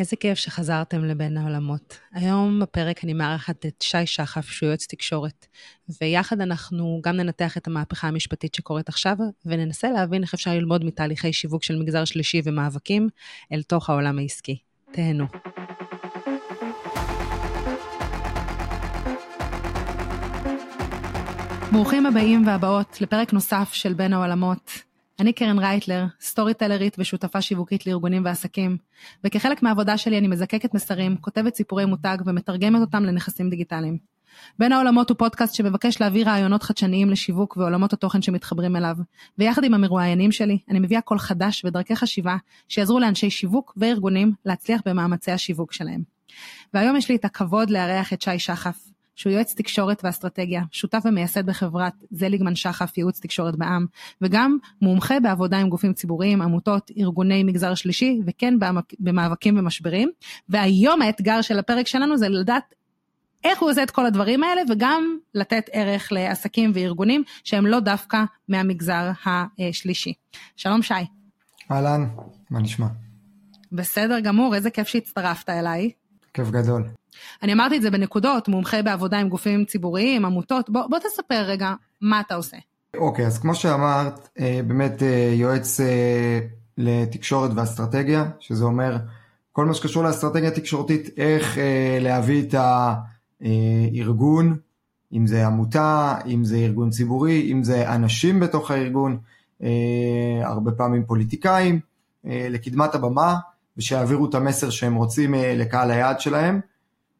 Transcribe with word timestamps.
איזה 0.00 0.16
כיף 0.16 0.38
שחזרתם 0.38 1.04
לבין 1.04 1.36
העולמות. 1.36 1.98
היום 2.12 2.60
בפרק 2.60 3.04
אני 3.04 3.12
מארחת 3.12 3.66
את 3.66 3.82
שי 3.82 4.06
שחף, 4.06 4.46
שהוא 4.46 4.66
יועץ 4.66 4.86
תקשורת, 4.86 5.46
ויחד 6.00 6.40
אנחנו 6.40 7.00
גם 7.04 7.16
ננתח 7.16 7.56
את 7.56 7.66
המהפכה 7.66 8.08
המשפטית 8.08 8.54
שקורית 8.54 8.88
עכשיו, 8.88 9.16
וננסה 9.46 9.90
להבין 9.90 10.22
איך 10.22 10.34
אפשר 10.34 10.50
ללמוד 10.50 10.84
מתהליכי 10.84 11.32
שיווק 11.32 11.62
של 11.62 11.78
מגזר 11.78 12.04
שלישי 12.04 12.40
ומאבקים 12.44 13.08
אל 13.52 13.62
תוך 13.62 13.90
העולם 13.90 14.18
העסקי. 14.18 14.58
תהנו. 14.92 15.26
ברוכים 21.72 22.06
הבאים 22.06 22.46
והבאות 22.46 23.00
לפרק 23.00 23.32
נוסף 23.32 23.70
של 23.72 23.94
בין 23.94 24.12
העולמות. 24.12 24.89
אני 25.20 25.32
קרן 25.32 25.58
רייטלר, 25.58 26.04
סטורי 26.20 26.54
טלרית 26.54 26.96
ושותפה 26.98 27.40
שיווקית 27.40 27.86
לארגונים 27.86 28.24
ועסקים, 28.24 28.76
וכחלק 29.24 29.62
מהעבודה 29.62 29.98
שלי 29.98 30.18
אני 30.18 30.28
מזקקת 30.28 30.74
מסרים, 30.74 31.16
כותבת 31.16 31.54
סיפורי 31.54 31.84
מותג 31.84 32.18
ומתרגמת 32.26 32.80
אותם 32.80 33.04
לנכסים 33.04 33.50
דיגיטליים. 33.50 33.98
בין 34.58 34.72
העולמות 34.72 35.10
הוא 35.10 35.16
פודקאסט 35.18 35.54
שמבקש 35.54 36.00
להביא 36.00 36.26
רעיונות 36.26 36.62
חדשניים 36.62 37.10
לשיווק 37.10 37.56
ועולמות 37.56 37.92
התוכן 37.92 38.22
שמתחברים 38.22 38.76
אליו, 38.76 38.96
ויחד 39.38 39.64
עם 39.64 39.74
המרואיינים 39.74 40.32
שלי, 40.32 40.58
אני 40.68 40.78
מביאה 40.78 41.00
קול 41.00 41.18
חדש 41.18 41.64
ודרכי 41.64 41.96
חשיבה 41.96 42.36
שיעזרו 42.68 43.00
לאנשי 43.00 43.30
שיווק 43.30 43.72
וארגונים 43.76 44.32
להצליח 44.44 44.80
במאמצי 44.86 45.30
השיווק 45.30 45.72
שלהם. 45.72 46.02
והיום 46.74 46.96
יש 46.96 47.08
לי 47.08 47.16
את 47.16 47.24
הכבוד 47.24 47.70
לארח 47.70 48.12
את 48.12 48.22
שי 48.22 48.38
שחף, 48.38 48.90
שהוא 49.16 49.32
יועץ 49.32 49.54
תקשורת 49.54 50.04
ואסטרטגיה, 50.04 50.62
שותף 50.72 51.02
ומייסד 51.04 51.46
בחברת 51.46 51.92
זליגמן 52.10 52.54
שחף 52.54 52.98
ייעוץ 52.98 53.20
תקשורת 53.20 53.56
בע"מ, 53.56 53.86
וגם 54.20 54.58
מומחה 54.82 55.20
בעבודה 55.20 55.58
עם 55.58 55.68
גופים 55.68 55.92
ציבוריים, 55.92 56.42
עמותות, 56.42 56.90
ארגוני 56.98 57.44
מגזר 57.44 57.74
שלישי, 57.74 58.20
וכן 58.26 58.54
במאבקים 59.00 59.58
ומשברים. 59.58 60.10
והיום 60.48 61.02
האתגר 61.02 61.42
של 61.42 61.58
הפרק 61.58 61.86
שלנו 61.86 62.16
זה 62.16 62.28
לדעת 62.28 62.74
איך 63.44 63.62
הוא 63.62 63.70
עושה 63.70 63.82
את 63.82 63.90
כל 63.90 64.06
הדברים 64.06 64.42
האלה, 64.42 64.62
וגם 64.70 65.16
לתת 65.34 65.70
ערך 65.72 66.12
לעסקים 66.12 66.70
וארגונים 66.74 67.22
שהם 67.44 67.66
לא 67.66 67.80
דווקא 67.80 68.24
מהמגזר 68.48 69.10
השלישי. 69.24 70.12
שלום 70.56 70.82
שי. 70.82 70.94
אהלן, 71.70 72.08
מה 72.50 72.60
נשמע? 72.60 72.86
בסדר 73.72 74.20
גמור, 74.20 74.54
איזה 74.54 74.70
כיף 74.70 74.88
שהצטרפת 74.88 75.48
אליי. 75.48 75.90
כיף 76.40 76.50
גדול. 76.50 76.84
אני 77.42 77.52
אמרתי 77.52 77.76
את 77.76 77.82
זה 77.82 77.90
בנקודות, 77.90 78.48
מומחה 78.48 78.82
בעבודה 78.82 79.18
עם 79.18 79.28
גופים 79.28 79.64
ציבוריים, 79.64 80.24
עמותות, 80.24 80.70
בוא, 80.70 80.86
בוא 80.90 80.98
תספר 80.98 81.42
רגע 81.42 81.74
מה 82.00 82.20
אתה 82.20 82.34
עושה. 82.34 82.56
אוקיי, 82.96 83.26
אז 83.26 83.38
כמו 83.38 83.54
שאמרת, 83.54 84.28
אה, 84.40 84.60
באמת 84.66 85.02
אה, 85.02 85.32
יועץ 85.34 85.80
אה, 85.80 86.40
לתקשורת 86.78 87.50
ואסטרטגיה, 87.54 88.24
שזה 88.40 88.64
אומר 88.64 88.96
כל 89.52 89.66
מה 89.66 89.74
שקשור 89.74 90.04
לאסטרטגיה 90.04 90.50
תקשורתית, 90.50 91.10
איך 91.16 91.58
להביא 92.00 92.42
את 92.42 92.54
הארגון, 93.40 94.56
אם 95.12 95.26
זה 95.26 95.46
עמותה, 95.46 96.14
אם 96.26 96.44
זה 96.44 96.56
ארגון 96.56 96.90
ציבורי, 96.90 97.52
אם 97.52 97.64
זה 97.64 97.94
אנשים 97.94 98.40
בתוך 98.40 98.70
הארגון, 98.70 99.18
הרבה 100.42 100.72
פעמים 100.72 101.04
פוליטיקאים, 101.04 101.80
לקדמת 102.24 102.94
הבמה, 102.94 103.36
ושיעבירו 103.78 104.26
את 104.26 104.34
המסר 104.34 104.70
שהם 104.70 104.94
רוצים 104.94 105.34
לקהל 105.34 105.90
היעד 105.90 106.20
שלהם. 106.20 106.60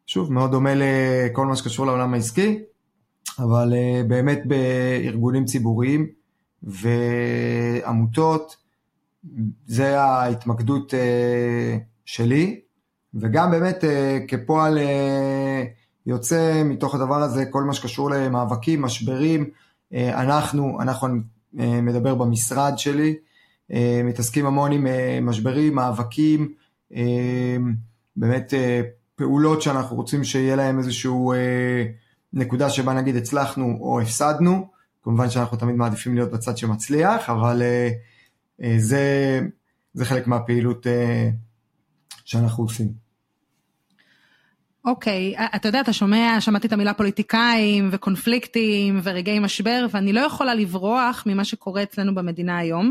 שוב, 0.07 0.33
מאוד 0.33 0.51
דומה 0.51 0.71
לכל 0.75 1.47
מה 1.47 1.57
שקשור 1.57 1.87
לעולם 1.87 2.15
העסקי, 2.15 2.59
אבל 3.39 3.73
uh, 3.73 4.09
באמת 4.09 4.43
בארגונים 4.47 5.45
ציבוריים 5.45 6.07
ועמותות, 6.63 8.57
זה 9.67 10.01
ההתמקדות 10.01 10.95
uh, 10.95 10.97
שלי, 12.05 12.61
וגם 13.15 13.51
באמת 13.51 13.85
כפועל 14.29 14.79
יוצא 16.07 16.63
מתוך 16.65 16.95
הדבר 16.95 17.23
הזה 17.23 17.47
כל 17.47 17.63
מה 17.63 17.73
שקשור 17.73 18.11
למאבקים, 18.11 18.83
משברים, 18.83 19.51
אנחנו, 19.93 20.81
אנחנו 20.81 21.09
מדבר 21.53 22.15
במשרד 22.15 22.73
שלי, 22.77 23.17
מתעסקים 24.05 24.47
המון 24.47 24.73
עם 24.73 24.87
uh, 24.87 24.91
משברים, 25.23 25.75
מאבקים, 25.75 26.53
uh, 26.93 26.97
באמת 28.17 28.55
פעולות 29.21 29.63
שאנחנו 29.63 29.97
רוצים 29.97 30.25
שיהיה 30.25 30.57
להם 30.57 30.79
איזשהו 30.79 31.33
אה, 31.33 31.87
נקודה 32.33 32.71
שבה 32.71 32.95
נגיד 32.95 33.17
הצלחנו 33.17 33.79
או 33.81 34.01
הפסדנו, 34.01 34.69
כמובן 35.03 35.31
שאנחנו 35.31 35.57
תמיד 35.57 35.77
מעדיפים 35.77 36.15
להיות 36.15 36.31
בצד 36.31 36.57
שמצליח, 36.57 37.31
אבל 37.31 37.63
אה, 37.63 37.91
אה, 38.63 38.75
זה, 38.79 39.41
זה 39.95 40.05
חלק 40.05 40.27
מהפעילות 40.27 40.87
אה, 40.87 41.31
שאנחנו 42.25 42.65
עושים. 42.65 43.10
אוקיי, 44.85 45.35
okay, 45.39 45.57
אתה 45.57 45.69
יודע, 45.69 45.81
אתה 45.81 45.93
שומע, 45.93 46.37
שמעתי 46.41 46.67
את 46.67 46.73
המילה 46.73 46.95
פוליטיקאים 46.95 47.89
וקונפליקטים 47.93 49.01
ורגעי 49.03 49.39
משבר, 49.39 49.87
ואני 49.91 50.13
לא 50.13 50.21
יכולה 50.21 50.55
לברוח 50.55 51.23
ממה 51.27 51.45
שקורה 51.45 51.83
אצלנו 51.83 52.15
במדינה 52.15 52.59
היום. 52.59 52.87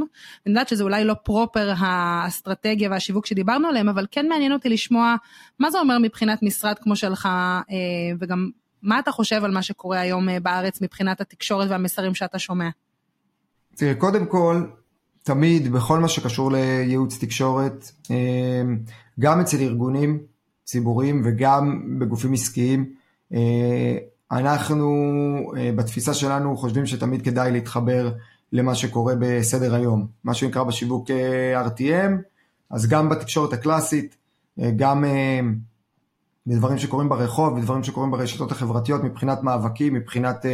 אני 0.45 0.53
יודעת 0.53 0.67
שזה 0.67 0.83
אולי 0.83 1.03
לא 1.03 1.13
פרופר 1.13 1.73
האסטרטגיה 1.77 2.89
והשיווק 2.89 3.25
שדיברנו 3.25 3.67
עליהם, 3.67 3.89
אבל 3.89 4.05
כן 4.11 4.27
מעניין 4.29 4.51
אותי 4.51 4.69
לשמוע 4.69 5.15
מה 5.59 5.71
זה 5.71 5.79
אומר 5.79 5.97
מבחינת 6.01 6.43
משרד 6.43 6.75
כמו 6.79 6.95
שלך, 6.95 7.25
אה, 7.25 7.75
וגם 8.19 8.49
מה 8.81 8.99
אתה 8.99 9.11
חושב 9.11 9.43
על 9.43 9.51
מה 9.51 9.61
שקורה 9.61 9.99
היום 9.99 10.29
אה, 10.29 10.39
בארץ 10.39 10.81
מבחינת 10.81 11.21
התקשורת 11.21 11.69
והמסרים 11.69 12.15
שאתה 12.15 12.39
שומע. 12.39 12.69
תראה, 13.75 13.95
קודם 13.95 14.25
כל, 14.25 14.63
תמיד 15.23 15.71
בכל 15.71 15.99
מה 15.99 16.07
שקשור 16.07 16.51
לייעוץ 16.51 17.17
תקשורת, 17.17 17.91
אה, 18.11 18.61
גם 19.19 19.39
אצל 19.39 19.57
ארגונים, 19.57 20.19
ציבוריים 20.69 21.21
וגם 21.25 21.83
בגופים 21.99 22.33
עסקיים. 22.33 22.93
אה, 23.33 23.97
אנחנו 24.31 24.87
אה, 25.57 25.71
בתפיסה 25.75 26.13
שלנו 26.13 26.57
חושבים 26.57 26.85
שתמיד 26.85 27.21
כדאי 27.21 27.51
להתחבר 27.51 28.11
למה 28.51 28.75
שקורה 28.75 29.13
בסדר 29.19 29.75
היום, 29.75 30.07
מה 30.23 30.33
שנקרא 30.33 30.63
בשיווק 30.63 31.11
אה, 31.11 31.65
RTM, 31.67 32.11
אז 32.69 32.87
גם 32.87 33.09
בתקשורת 33.09 33.53
הקלאסית, 33.53 34.15
גם 34.75 35.03
בדברים 36.47 36.77
שקורים 36.77 37.09
ברחוב, 37.09 37.59
בדברים 37.59 37.83
שקורים 37.83 38.11
ברשתות 38.11 38.51
החברתיות 38.51 39.03
מבחינת 39.03 39.43
מאבקים, 39.43 39.93
מבחינת 39.93 40.45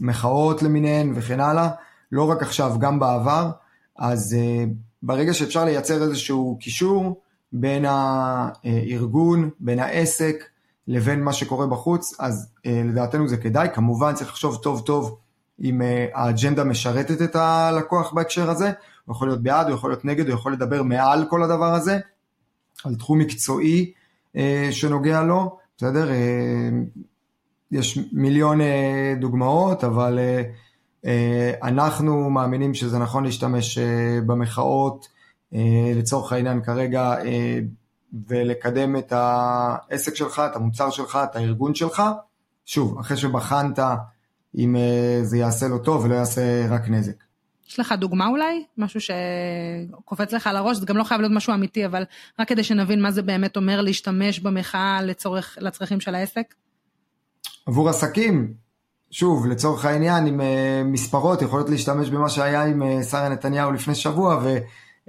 מחאות 0.00 0.62
למיניהן 0.62 1.12
וכן 1.14 1.40
הלאה, 1.40 1.70
לא 2.12 2.30
רק 2.30 2.42
עכשיו, 2.42 2.76
גם 2.78 2.98
בעבר, 2.98 3.50
אז 3.98 4.36
ברגע 5.02 5.34
שאפשר 5.34 5.64
לייצר 5.64 6.02
איזשהו 6.02 6.58
קישור, 6.60 7.20
בין 7.52 7.84
הארגון, 7.88 9.50
בין 9.60 9.78
העסק, 9.78 10.44
לבין 10.88 11.22
מה 11.22 11.32
שקורה 11.32 11.66
בחוץ, 11.66 12.14
אז 12.18 12.48
אה, 12.66 12.82
לדעתנו 12.84 13.28
זה 13.28 13.36
כדאי. 13.36 13.68
כמובן 13.74 14.14
צריך 14.14 14.30
לחשוב 14.30 14.58
טוב 14.62 14.82
טוב 14.86 15.18
אם 15.60 15.82
אה, 15.82 16.06
האג'נדה 16.14 16.64
משרתת 16.64 17.22
את 17.22 17.36
הלקוח 17.36 18.12
בהקשר 18.12 18.50
הזה, 18.50 18.72
הוא 19.04 19.14
יכול 19.14 19.28
להיות 19.28 19.42
בעד, 19.42 19.66
הוא 19.66 19.74
יכול 19.74 19.90
להיות 19.90 20.04
נגד, 20.04 20.26
הוא 20.26 20.34
יכול 20.34 20.52
לדבר 20.52 20.82
מעל 20.82 21.24
כל 21.30 21.42
הדבר 21.42 21.74
הזה, 21.74 21.98
על 22.84 22.94
תחום 22.94 23.18
מקצועי 23.18 23.92
אה, 24.36 24.68
שנוגע 24.70 25.22
לו, 25.22 25.58
בסדר? 25.76 26.08
יש 27.72 27.98
מיליון 28.12 28.60
דוגמאות, 29.20 29.84
אבל 29.84 30.18
אנחנו 31.62 32.30
מאמינים 32.30 32.74
שזה 32.74 32.98
נכון 32.98 33.24
להשתמש 33.24 33.78
במחאות, 34.26 35.08
לצורך 35.94 36.32
העניין 36.32 36.62
כרגע 36.62 37.14
אה, 37.24 37.58
ולקדם 38.28 38.96
את 38.96 39.12
העסק 39.12 40.14
שלך, 40.14 40.42
את 40.50 40.56
המוצר 40.56 40.90
שלך, 40.90 41.18
את 41.30 41.36
הארגון 41.36 41.74
שלך. 41.74 42.02
שוב, 42.66 42.98
אחרי 42.98 43.16
שבחנת 43.16 43.78
אם 44.58 44.76
אה, 44.76 45.18
זה 45.22 45.38
יעשה 45.38 45.68
לו 45.68 45.78
טוב 45.78 46.04
ולא 46.04 46.14
יעשה 46.14 46.66
רק 46.70 46.88
נזק. 46.88 47.24
יש 47.68 47.80
לך 47.80 47.94
דוגמה 47.98 48.26
אולי? 48.26 48.64
משהו 48.78 49.00
שקופץ 49.00 50.32
לך 50.32 50.46
על 50.46 50.56
הראש? 50.56 50.76
זה 50.76 50.86
גם 50.86 50.96
לא 50.96 51.04
חייב 51.04 51.20
להיות 51.20 51.32
משהו 51.32 51.54
אמיתי, 51.54 51.86
אבל 51.86 52.04
רק 52.38 52.48
כדי 52.48 52.64
שנבין 52.64 53.02
מה 53.02 53.10
זה 53.10 53.22
באמת 53.22 53.56
אומר 53.56 53.80
להשתמש 53.80 54.40
במחאה 54.40 55.02
לצורך, 55.02 55.58
לצרכים 55.60 56.00
של 56.00 56.14
העסק. 56.14 56.54
עבור 57.66 57.88
עסקים, 57.88 58.54
שוב, 59.10 59.46
לצורך 59.46 59.84
העניין, 59.84 60.26
עם 60.26 60.40
מספרות, 60.92 61.42
יכולות 61.42 61.70
להשתמש 61.70 62.10
במה 62.10 62.28
שהיה 62.28 62.64
עם 62.64 63.02
שרה 63.02 63.28
נתניהו 63.28 63.72
לפני 63.72 63.94
שבוע, 63.94 64.40
ו... 64.44 64.58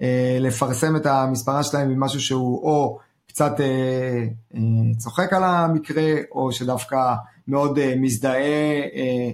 אה, 0.02 0.38
לפרסם 0.40 0.96
את 0.96 1.06
המספרה 1.06 1.64
שלהם 1.64 1.90
עם 1.90 2.00
משהו 2.00 2.22
שהוא 2.22 2.64
או 2.64 3.00
קצת 3.28 3.60
אה, 3.60 4.26
אה, 4.56 4.60
צוחק 4.98 5.34
על 5.34 5.44
המקרה, 5.44 6.14
או 6.32 6.52
שדווקא 6.52 7.14
מאוד 7.48 7.96
מזדהה, 7.96 8.82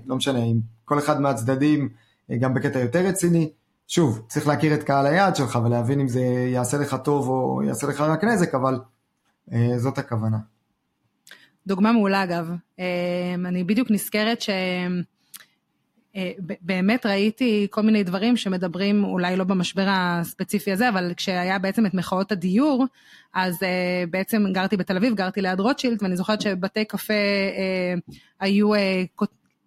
לא 0.05 0.15
משנה, 0.15 0.39
עם 0.39 0.59
כל 0.85 0.99
אחד 0.99 1.21
מהצדדים, 1.21 1.89
גם 2.39 2.53
בקטע 2.53 2.79
יותר 2.79 3.05
רציני. 3.05 3.49
שוב, 3.87 4.25
צריך 4.27 4.47
להכיר 4.47 4.73
את 4.73 4.83
קהל 4.83 5.05
היעד 5.05 5.35
שלך 5.35 5.59
ולהבין 5.65 5.99
אם 5.99 6.07
זה 6.07 6.21
יעשה 6.53 6.77
לך 6.77 6.95
טוב 7.03 7.29
או 7.29 7.61
יעשה 7.63 7.87
לך 7.87 8.01
רק 8.01 8.23
נזק, 8.23 8.55
אבל 8.55 8.79
זאת 9.77 9.97
הכוונה. 9.97 10.37
דוגמה 11.67 11.91
מעולה 11.91 12.23
אגב, 12.23 12.51
אני 13.45 13.63
בדיוק 13.63 13.91
נזכרת 13.91 14.41
ש... 14.41 14.49
באמת 16.61 17.05
ראיתי 17.05 17.67
כל 17.69 17.81
מיני 17.81 18.03
דברים 18.03 18.37
שמדברים, 18.37 19.03
אולי 19.03 19.35
לא 19.35 19.43
במשבר 19.43 19.85
הספציפי 19.87 20.71
הזה, 20.71 20.89
אבל 20.89 21.13
כשהיה 21.17 21.59
בעצם 21.59 21.85
את 21.85 21.93
מחאות 21.93 22.31
הדיור, 22.31 22.85
אז 23.33 23.59
בעצם 24.09 24.45
גרתי 24.51 24.77
בתל 24.77 24.97
אביב, 24.97 25.15
גרתי 25.15 25.41
ליד 25.41 25.59
רוטשילד, 25.59 26.03
ואני 26.03 26.15
זוכרת 26.15 26.41
שבתי 26.41 26.85
קפה 26.85 27.13
היו, 28.39 28.71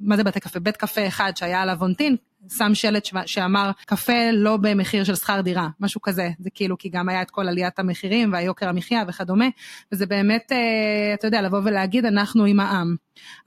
מה 0.01 0.17
זה 0.17 0.25
בתי 0.25 0.41
קפה? 0.41 0.61
בית 0.61 0.77
קפה 0.77 1.07
אחד 1.07 1.33
שהיה 1.37 1.63
על 1.63 1.71
אבונטין, 1.71 2.17
שם 2.49 2.75
שלט 2.75 3.09
שאמר 3.27 3.71
קפה 3.87 4.31
לא 4.33 4.57
במחיר 4.57 5.05
של 5.05 5.15
שכר 5.15 5.41
דירה, 5.41 5.69
משהו 5.81 6.01
כזה, 6.01 6.31
זה 6.39 6.51
כאילו 6.55 6.79
כי 6.79 6.89
גם 6.89 7.09
היה 7.09 7.23
את 7.23 7.31
כל 7.31 7.49
עליית 7.49 7.79
המחירים 7.79 8.33
והיוקר 8.33 8.69
המחיה 8.69 9.03
וכדומה, 9.09 9.49
וזה 9.93 10.07
באמת, 10.07 10.53
אה, 10.53 11.15
אתה 11.15 11.27
יודע, 11.27 11.43
לבוא 11.43 11.61
ולהגיד 11.65 12.05
אנחנו 12.05 12.45
עם 12.45 12.61
העם. 12.61 12.97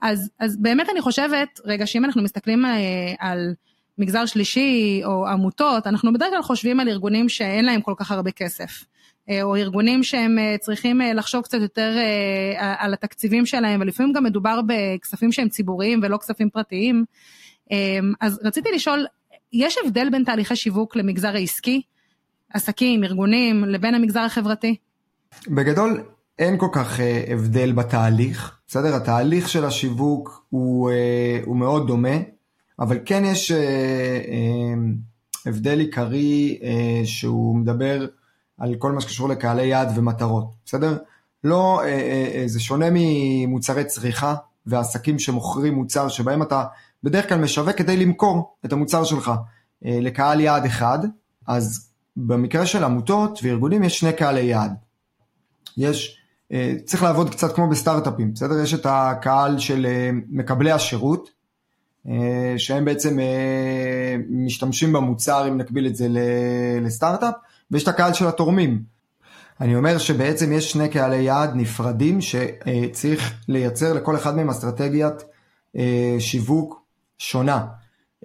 אז, 0.02 0.30
אז 0.40 0.56
באמת 0.56 0.86
אני 0.92 1.00
חושבת, 1.00 1.60
רגע, 1.64 1.86
שאם 1.86 2.04
אנחנו 2.04 2.22
מסתכלים 2.22 2.64
אה, 2.64 2.70
על 3.18 3.54
מגזר 3.98 4.26
שלישי 4.26 5.00
או 5.04 5.26
עמותות, 5.28 5.86
אנחנו 5.86 6.12
בדרך 6.12 6.30
כלל 6.30 6.42
חושבים 6.42 6.80
על 6.80 6.88
ארגונים 6.88 7.28
שאין 7.28 7.64
להם 7.64 7.80
כל 7.80 7.94
כך 7.96 8.10
הרבה 8.10 8.30
כסף. 8.30 8.84
אה, 9.30 9.42
או 9.42 9.56
ארגונים 9.56 10.02
שהם 10.02 10.38
צריכים 10.60 11.00
לחשוב 11.14 11.42
קצת 11.42 11.58
יותר 11.60 11.96
על 12.78 12.94
התקציבים 12.94 13.46
שלהם, 13.46 13.80
ולפעמים 13.80 14.12
גם 14.12 14.24
מדובר 14.24 14.60
בכספים 14.66 15.32
שהם 15.32 15.48
ציבוריים 15.48 16.00
ולא 16.02 16.16
כספים 16.16 16.50
פרטיים. 16.50 17.04
אמ, 17.70 18.12
אז 18.20 18.40
רציתי 18.44 18.68
לשאול, 18.74 19.06
יש 19.52 19.76
הבדל 19.84 20.10
בין 20.10 20.24
תהליכי 20.24 20.56
שיווק 20.56 20.96
למגזר 20.96 21.34
העסקי, 21.34 21.82
עסקים, 22.54 23.04
ארגונים, 23.04 23.64
לבין 23.64 23.94
המגזר 23.94 24.20
החברתי? 24.20 24.76
בגדול, 25.48 26.04
אין 26.38 26.58
כל 26.58 26.68
כך 26.72 26.98
uh, 26.98 27.02
הבדל 27.32 27.72
בתהליך, 27.72 28.58
בסדר? 28.68 28.94
התהליך 28.94 29.48
של 29.48 29.64
השיווק 29.64 30.44
הוא, 30.50 30.90
uh, 30.90 31.46
הוא 31.46 31.56
מאוד 31.56 31.86
דומה, 31.86 32.16
אבל 32.78 32.98
כן 33.04 33.24
יש 33.24 33.52
uh, 33.52 33.54
uh, 33.54 35.48
הבדל 35.48 35.78
עיקרי 35.78 36.58
שהוא 37.04 37.56
מדבר 37.56 38.06
על 38.58 38.74
כל 38.78 38.92
מה 38.92 39.00
שקשור 39.00 39.28
לקהלי 39.28 39.66
יעד 39.66 39.98
ומטרות, 39.98 40.54
בסדר? 40.64 40.98
לא, 41.44 41.82
זה 42.46 42.60
שונה 42.60 42.86
ממוצרי 42.92 43.84
צריכה 43.84 44.34
ועסקים 44.66 45.18
שמוכרים 45.18 45.74
מוצר 45.74 46.08
שבהם 46.08 46.42
אתה 46.42 46.64
בדרך 47.04 47.28
כלל 47.28 47.38
משווק 47.38 47.76
כדי 47.76 47.96
למכור 47.96 48.56
את 48.64 48.72
המוצר 48.72 49.04
שלך 49.04 49.32
אה, 49.84 49.98
לקהל 50.00 50.40
יעד 50.40 50.64
אחד, 50.64 50.98
אז 51.46 51.90
במקרה 52.16 52.66
של 52.66 52.84
עמותות 52.84 53.40
וארגונים 53.42 53.84
יש 53.84 53.98
שני 53.98 54.12
קהלי 54.12 54.40
יעד. 54.40 54.74
יש, 55.76 56.18
אה, 56.52 56.74
צריך 56.84 57.02
לעבוד 57.02 57.30
קצת 57.30 57.54
כמו 57.54 57.68
בסטארט-אפים, 57.68 58.32
בסדר? 58.34 58.60
יש 58.62 58.74
את 58.74 58.86
הקהל 58.88 59.58
של 59.58 59.86
אה, 59.86 60.10
מקבלי 60.28 60.72
השירות, 60.72 61.44
שהם 62.56 62.84
בעצם 62.84 63.18
משתמשים 64.30 64.92
במוצר, 64.92 65.48
אם 65.48 65.58
נקביל 65.58 65.86
את 65.86 65.96
זה 65.96 66.08
לסטארט-אפ, 66.82 67.34
ויש 67.70 67.82
את 67.82 67.88
הקהל 67.88 68.12
של 68.12 68.26
התורמים. 68.26 68.82
אני 69.60 69.76
אומר 69.76 69.98
שבעצם 69.98 70.52
יש 70.52 70.72
שני 70.72 70.88
קהלי 70.88 71.16
יעד 71.16 71.50
נפרדים 71.54 72.18
שצריך 72.20 73.34
לייצר 73.48 73.92
לכל 73.92 74.16
אחד 74.16 74.36
מהם 74.36 74.50
אסטרטגיית 74.50 75.14
שיווק 76.18 76.83
שונה. 77.18 77.66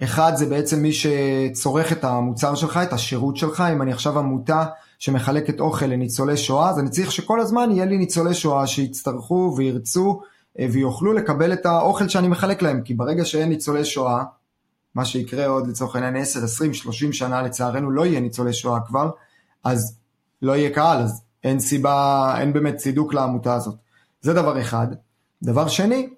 אחד 0.04 0.32
זה 0.36 0.46
בעצם 0.46 0.82
מי 0.82 0.92
שצורך 0.92 1.92
את 1.92 2.04
המוצר 2.04 2.54
שלך, 2.54 2.76
את 2.76 2.92
השירות 2.92 3.36
שלך, 3.36 3.64
אם 3.72 3.82
אני 3.82 3.92
עכשיו 3.92 4.18
עמותה 4.18 4.64
שמחלקת 4.98 5.60
אוכל 5.60 5.86
לניצולי 5.86 6.36
שואה, 6.36 6.70
אז 6.70 6.78
אני 6.78 6.90
צריך 6.90 7.12
שכל 7.12 7.40
הזמן 7.40 7.70
יהיה 7.70 7.84
לי 7.84 7.98
ניצולי 7.98 8.34
שואה 8.34 8.66
שיצטרכו 8.66 9.54
וירצו 9.56 10.20
אה, 10.58 10.66
ויוכלו 10.72 11.12
לקבל 11.12 11.52
את 11.52 11.66
האוכל 11.66 12.08
שאני 12.08 12.28
מחלק 12.28 12.62
להם, 12.62 12.82
כי 12.82 12.94
ברגע 12.94 13.24
שאין 13.24 13.48
ניצולי 13.48 13.84
שואה, 13.84 14.24
מה 14.94 15.04
שיקרה 15.04 15.46
עוד 15.46 15.66
לצורך 15.66 15.96
העניין 15.96 16.16
10, 16.16 16.44
20, 16.44 16.74
30 16.74 17.12
שנה 17.12 17.42
לצערנו 17.42 17.90
לא 17.90 18.06
יהיה 18.06 18.20
ניצולי 18.20 18.52
שואה 18.52 18.80
כבר, 18.80 19.10
אז 19.64 19.96
לא 20.42 20.56
יהיה 20.56 20.70
קהל, 20.70 20.98
אז 20.98 21.22
אין 21.44 21.60
סיבה, 21.60 22.34
אין 22.38 22.52
באמת 22.52 22.76
צידוק 22.76 23.14
לעמותה 23.14 23.54
הזאת. 23.54 23.74
זה 24.20 24.32
דבר 24.32 24.60
אחד. 24.60 24.86
דבר 25.42 25.68
שני, 25.68 26.08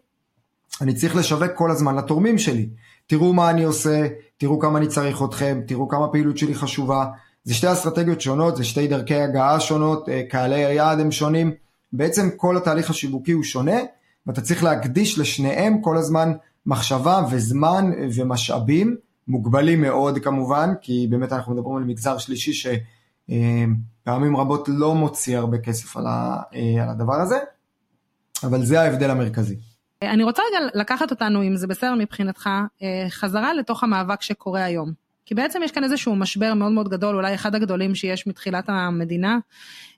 אני 0.82 0.94
צריך 0.94 1.16
לשווק 1.16 1.50
כל 1.54 1.70
הזמן 1.70 1.96
לתורמים 1.96 2.38
שלי. 2.38 2.68
תראו 3.06 3.32
מה 3.32 3.50
אני 3.50 3.64
עושה, 3.64 4.06
תראו 4.36 4.58
כמה 4.58 4.78
אני 4.78 4.88
צריך 4.88 5.22
אתכם, 5.22 5.60
תראו 5.66 5.88
כמה 5.88 6.04
הפעילות 6.04 6.38
שלי 6.38 6.54
חשובה. 6.54 7.06
זה 7.44 7.54
שתי 7.54 7.72
אסטרטגיות 7.72 8.20
שונות, 8.20 8.56
זה 8.56 8.64
שתי 8.64 8.88
דרכי 8.88 9.14
הגעה 9.14 9.60
שונות, 9.60 10.08
אה, 10.08 10.22
קהלי 10.28 10.64
היעד 10.64 11.00
הם 11.00 11.10
שונים. 11.10 11.52
בעצם 11.92 12.28
כל 12.36 12.56
התהליך 12.56 12.90
השיווקי 12.90 13.32
הוא 13.32 13.42
שונה, 13.42 13.76
ואתה 14.26 14.40
צריך 14.40 14.64
להקדיש 14.64 15.18
לשניהם 15.18 15.80
כל 15.80 15.96
הזמן 15.96 16.32
מחשבה 16.66 17.22
וזמן 17.30 17.90
ומשאבים, 18.14 18.96
מוגבלים 19.28 19.80
מאוד 19.80 20.18
כמובן, 20.18 20.72
כי 20.80 21.06
באמת 21.10 21.32
אנחנו 21.32 21.54
מדברים 21.54 21.76
על 21.76 21.84
מגזר 21.84 22.18
שלישי 22.18 22.52
שפעמים 22.52 24.36
רבות 24.36 24.68
לא 24.68 24.94
מוציא 24.94 25.38
הרבה 25.38 25.58
כסף 25.58 25.96
על 25.96 26.06
אה, 26.06 26.90
הדבר 26.90 27.14
הזה, 27.20 27.38
אבל 28.44 28.64
זה 28.64 28.80
ההבדל 28.80 29.10
המרכזי. 29.10 29.71
אני 30.02 30.22
רוצה 30.22 30.42
רגע 30.48 30.66
לקחת 30.74 31.10
אותנו, 31.10 31.42
אם 31.42 31.56
זה 31.56 31.66
בסדר 31.66 31.94
מבחינתך, 31.94 32.50
אה, 32.82 33.06
חזרה 33.08 33.54
לתוך 33.54 33.82
המאבק 33.82 34.22
שקורה 34.22 34.64
היום. 34.64 34.92
כי 35.26 35.34
בעצם 35.34 35.60
יש 35.64 35.72
כאן 35.72 35.84
איזשהו 35.84 36.16
משבר 36.16 36.54
מאוד 36.54 36.72
מאוד 36.72 36.88
גדול, 36.88 37.16
אולי 37.16 37.34
אחד 37.34 37.54
הגדולים 37.54 37.94
שיש 37.94 38.26
מתחילת 38.26 38.64
המדינה. 38.68 39.38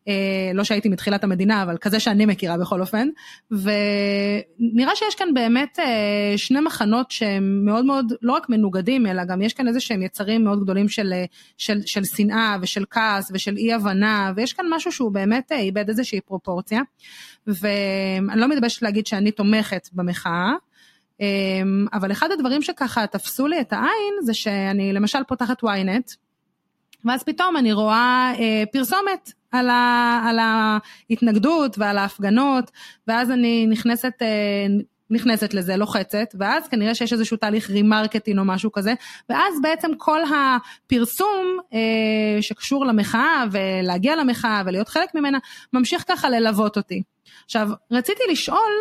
אה, 0.08 0.50
לא 0.54 0.64
שהייתי 0.64 0.88
מתחילת 0.88 1.24
המדינה, 1.24 1.62
אבל 1.62 1.76
כזה 1.76 2.00
שאני 2.00 2.26
מכירה 2.26 2.56
בכל 2.58 2.80
אופן. 2.80 3.08
ונראה 3.50 4.96
שיש 4.96 5.14
כאן 5.14 5.34
באמת 5.34 5.78
אה, 5.78 6.38
שני 6.38 6.60
מחנות 6.60 7.10
שהם 7.10 7.64
מאוד 7.64 7.84
מאוד, 7.84 8.12
לא 8.22 8.32
רק 8.32 8.48
מנוגדים, 8.48 9.06
אלא 9.06 9.24
גם 9.24 9.42
יש 9.42 9.52
כאן 9.52 9.68
איזה 9.68 9.80
שהם 9.80 10.02
יצרים 10.02 10.44
מאוד 10.44 10.62
גדולים 10.62 10.88
של, 10.88 11.12
של, 11.58 11.80
של 11.86 12.04
שנאה 12.04 12.56
ושל 12.62 12.84
כעס 12.90 13.30
ושל 13.34 13.56
אי 13.56 13.72
הבנה, 13.72 14.32
ויש 14.36 14.52
כאן 14.52 14.66
משהו 14.70 14.92
שהוא 14.92 15.12
באמת 15.12 15.52
איבד 15.52 15.88
איזושהי 15.88 16.20
פרופורציה. 16.20 16.80
ואני 17.46 18.40
לא 18.40 18.48
מתביישת 18.48 18.82
להגיד 18.82 19.06
שאני 19.06 19.30
תומכת 19.30 19.88
במחאה. 19.92 20.52
אמ, 21.20 21.86
אבל 21.92 22.12
אחד 22.12 22.28
הדברים 22.30 22.62
שככה 22.62 23.06
תפסו 23.06 23.46
לי 23.46 23.60
את 23.60 23.72
העין 23.72 24.14
זה 24.22 24.34
שאני 24.34 24.92
למשל 24.92 25.18
פותחת 25.28 25.64
ynet 25.64 26.16
ואז 27.04 27.22
פתאום 27.22 27.56
אני 27.56 27.72
רואה 27.72 28.32
אה, 28.38 28.62
פרסומת 28.72 29.32
על, 29.52 29.70
ה, 29.70 30.20
על 30.28 30.38
ההתנגדות 30.38 31.78
ועל 31.78 31.98
ההפגנות 31.98 32.70
ואז 33.08 33.30
אני 33.30 33.66
נכנסת 33.66 34.12
אה, 34.22 34.66
נכנסת 35.10 35.54
לזה, 35.54 35.76
לוחצת, 35.76 36.34
ואז 36.38 36.68
כנראה 36.68 36.94
שיש 36.94 37.12
איזשהו 37.12 37.36
תהליך 37.36 37.70
remarketing 37.70 38.38
או 38.38 38.44
משהו 38.44 38.72
כזה, 38.72 38.94
ואז 39.28 39.54
בעצם 39.62 39.90
כל 39.98 40.20
הפרסום 40.24 41.58
אה, 41.72 42.42
שקשור 42.42 42.84
למחאה 42.86 43.44
ולהגיע 43.50 44.16
למחאה 44.16 44.62
ולהיות 44.66 44.88
חלק 44.88 45.14
ממנה, 45.14 45.38
ממשיך 45.72 46.04
ככה 46.08 46.30
ללוות 46.30 46.76
אותי. 46.76 47.02
עכשיו, 47.44 47.68
רציתי 47.90 48.22
לשאול, 48.30 48.72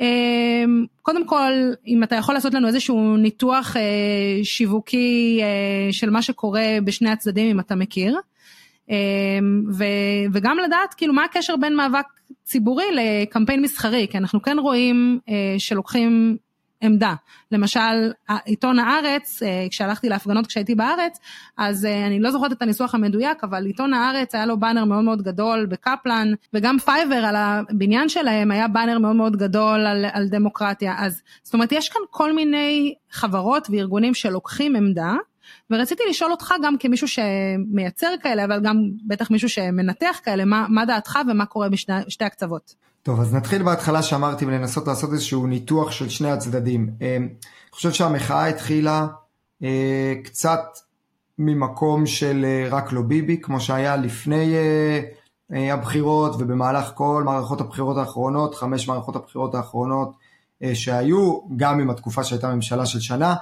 אמ, 0.00 0.84
קודם 1.02 1.26
כל, 1.26 1.52
אם 1.86 2.02
אתה 2.02 2.16
יכול 2.16 2.34
לעשות 2.34 2.54
לנו 2.54 2.66
איזשהו 2.66 3.16
ניתוח 3.16 3.76
אה, 3.76 4.44
שיווקי 4.44 5.40
אה, 5.42 5.92
של 5.92 6.10
מה 6.10 6.22
שקורה 6.22 6.78
בשני 6.84 7.10
הצדדים, 7.10 7.50
אם 7.50 7.60
אתה 7.60 7.74
מכיר, 7.74 8.18
אמ, 8.90 9.64
וגם 10.32 10.58
לדעת 10.58 10.94
כאילו 10.94 11.14
מה 11.14 11.24
הקשר 11.24 11.56
בין 11.56 11.76
מאבק 11.76 12.06
ציבורי 12.52 12.84
לקמפיין 12.92 13.62
מסחרי, 13.62 14.06
כי 14.10 14.18
אנחנו 14.18 14.42
כן 14.42 14.58
רואים 14.58 15.18
אה, 15.28 15.54
שלוקחים 15.58 16.36
עמדה. 16.82 17.14
למשל, 17.52 18.12
עיתון 18.44 18.78
הארץ, 18.78 19.42
אה, 19.42 19.66
כשהלכתי 19.70 20.08
להפגנות 20.08 20.46
כשהייתי 20.46 20.74
בארץ, 20.74 21.18
אז 21.56 21.84
אה, 21.84 22.06
אני 22.06 22.20
לא 22.20 22.30
זוכרת 22.30 22.52
את 22.52 22.62
הניסוח 22.62 22.94
המדויק, 22.94 23.44
אבל 23.44 23.66
עיתון 23.66 23.94
הארץ 23.94 24.34
היה 24.34 24.46
לו 24.46 24.60
באנר 24.60 24.84
מאוד 24.84 25.04
מאוד 25.04 25.22
גדול 25.22 25.66
בקפלן, 25.66 26.32
וגם 26.54 26.78
פייבר 26.78 27.24
על 27.24 27.36
הבניין 27.36 28.08
שלהם 28.08 28.50
היה 28.50 28.68
באנר 28.68 28.98
מאוד 28.98 29.16
מאוד 29.16 29.36
גדול 29.36 29.86
על, 29.86 30.04
על 30.12 30.28
דמוקרטיה. 30.28 30.94
אז 30.98 31.22
זאת 31.42 31.54
אומרת, 31.54 31.72
יש 31.72 31.88
כאן 31.88 32.02
כל 32.10 32.32
מיני 32.32 32.94
חברות 33.10 33.68
וארגונים 33.70 34.14
שלוקחים 34.14 34.76
עמדה, 34.76 35.14
ורציתי 35.70 36.02
לשאול 36.10 36.30
אותך 36.30 36.54
גם 36.62 36.76
כמישהו 36.80 37.08
שמייצר 37.08 38.14
כאלה, 38.22 38.44
אבל 38.44 38.60
גם 38.64 38.76
בטח 39.06 39.30
מישהו 39.30 39.48
שמנתח 39.48 40.20
כאלה, 40.24 40.44
מה, 40.44 40.66
מה 40.68 40.84
דעתך 40.84 41.18
ומה 41.28 41.46
קורה 41.46 41.68
בשתי 41.68 42.24
הקצוות. 42.24 42.74
טוב, 43.02 43.20
אז 43.20 43.34
נתחיל 43.34 43.62
בהתחלה 43.62 44.02
שאמרתי 44.02 44.44
ולנסות 44.44 44.86
לעשות 44.86 45.12
איזשהו 45.12 45.46
ניתוח 45.46 45.90
של 45.90 46.08
שני 46.08 46.30
הצדדים. 46.30 46.90
אה, 47.02 47.16
אני 47.16 47.28
חושב 47.72 47.92
שהמחאה 47.92 48.46
התחילה 48.46 49.06
אה, 49.62 50.14
קצת 50.24 50.60
ממקום 51.38 52.06
של 52.06 52.44
אה, 52.44 52.68
רק 52.70 52.92
לא 52.92 53.02
ביבי, 53.02 53.40
כמו 53.42 53.60
שהיה 53.60 53.96
לפני 53.96 54.54
הבחירות 55.50 56.34
ובמהלך 56.38 56.90
כל 56.94 57.22
מערכות 57.26 57.60
הבחירות 57.60 57.96
האחרונות, 57.96 58.54
חמש 58.54 58.88
מערכות 58.88 59.16
הבחירות 59.16 59.54
האחרונות 59.54 60.12
שהיו, 60.74 61.40
גם 61.56 61.80
עם 61.80 61.90
התקופה 61.90 62.24
שהייתה 62.24 62.54
ממשלה 62.54 62.86
של 62.86 63.00
שנה, 63.00 63.34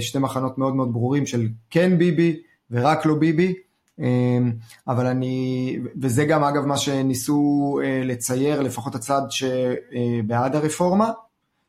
שתי 0.00 0.18
מחנות 0.18 0.58
מאוד 0.58 0.76
מאוד 0.76 0.92
ברורים 0.92 1.26
של 1.26 1.48
כן 1.70 1.98
ביבי 1.98 2.36
ורק 2.70 3.06
לא 3.06 3.14
ביבי. 3.14 3.54
אמ, 3.98 4.52
אבל 4.88 5.06
אני, 5.06 5.78
וזה 6.00 6.24
גם 6.24 6.44
אגב 6.44 6.66
מה 6.66 6.76
שניסו 6.76 7.80
אה, 7.84 8.02
לצייר, 8.04 8.62
לפחות 8.62 8.94
הצד 8.94 9.22
שבעד 9.30 10.56
הרפורמה, 10.56 11.10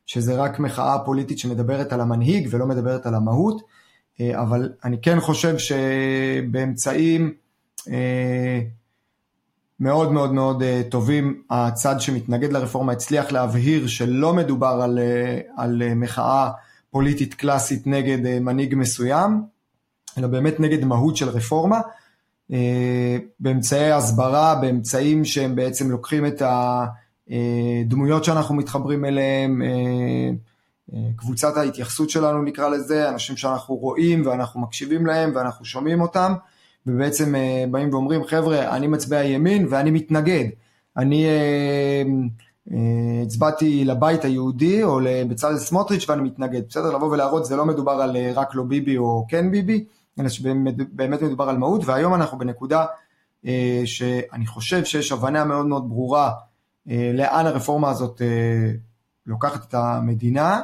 שזה 0.06 0.34
רק 0.34 0.58
מחאה 0.58 0.98
פוליטית 0.98 1.38
שמדברת 1.38 1.92
על 1.92 2.00
המנהיג 2.00 2.48
ולא 2.50 2.66
מדברת 2.66 3.06
על 3.06 3.14
המהות, 3.14 3.62
אבל 4.32 4.72
אני 4.84 5.00
כן 5.02 5.20
חושב 5.20 5.56
שבאמצעים 5.58 7.34
מאוד 9.80 10.12
מאוד 10.12 10.32
מאוד 10.32 10.62
טובים, 10.88 11.42
הצד 11.50 12.00
שמתנגד 12.00 12.52
לרפורמה 12.52 12.92
הצליח 12.92 13.32
להבהיר 13.32 13.86
שלא 13.86 14.34
מדובר 14.34 14.80
על, 14.82 14.98
על 15.56 15.94
מחאה 15.94 16.50
פוליטית 16.94 17.34
קלאסית 17.34 17.86
נגד 17.86 18.38
מנהיג 18.38 18.74
מסוים, 18.74 19.42
אלא 20.18 20.26
באמת 20.26 20.60
נגד 20.60 20.84
מהות 20.84 21.16
של 21.16 21.28
רפורמה. 21.28 21.80
אה, 22.52 23.16
באמצעי 23.40 23.92
הסברה, 23.92 24.54
באמצעים 24.54 25.24
שהם 25.24 25.54
בעצם 25.54 25.90
לוקחים 25.90 26.26
את 26.26 26.42
הדמויות 27.30 28.24
שאנחנו 28.24 28.54
מתחברים 28.54 29.04
אליהם, 29.04 29.62
אה, 29.62 29.68
אה, 30.94 31.08
קבוצת 31.16 31.56
ההתייחסות 31.56 32.10
שלנו 32.10 32.42
נקרא 32.42 32.68
לזה, 32.68 33.08
אנשים 33.08 33.36
שאנחנו 33.36 33.74
רואים 33.74 34.26
ואנחנו 34.26 34.60
מקשיבים 34.60 35.06
להם 35.06 35.32
ואנחנו 35.34 35.64
שומעים 35.64 36.00
אותם, 36.00 36.34
ובעצם 36.86 37.34
באים 37.70 37.92
ואומרים 37.92 38.24
חבר'ה 38.24 38.76
אני 38.76 38.86
מצביע 38.86 39.24
ימין 39.24 39.66
ואני 39.70 39.90
מתנגד, 39.90 40.44
אני 40.96 41.26
הצבעתי 43.22 43.84
לבית 43.84 44.24
היהודי 44.24 44.82
או 44.82 45.00
לבצלאל 45.00 45.58
סמוטריץ' 45.58 46.08
ואני 46.08 46.22
מתנגד, 46.22 46.62
בסדר? 46.68 46.90
לבוא 46.96 47.10
ולהראות 47.10 47.44
זה 47.44 47.56
לא 47.56 47.66
מדובר 47.66 47.92
על 47.92 48.16
רק 48.34 48.54
לא 48.54 48.62
ביבי 48.62 48.96
או 48.96 49.26
כן 49.28 49.50
ביבי, 49.50 49.84
אלא 50.20 50.28
שבאמת 50.28 51.22
מדובר 51.22 51.48
על 51.48 51.58
מהות, 51.58 51.84
והיום 51.84 52.14
אנחנו 52.14 52.38
בנקודה 52.38 52.84
אה, 53.46 53.82
שאני 53.84 54.46
חושב 54.46 54.84
שיש 54.84 55.12
הבנה 55.12 55.44
מאוד 55.44 55.66
מאוד 55.66 55.88
ברורה 55.88 56.32
אה, 56.90 57.10
לאן 57.14 57.46
הרפורמה 57.46 57.90
הזאת 57.90 58.22
אה, 58.22 58.72
לוקחת 59.26 59.68
את 59.68 59.74
המדינה, 59.74 60.60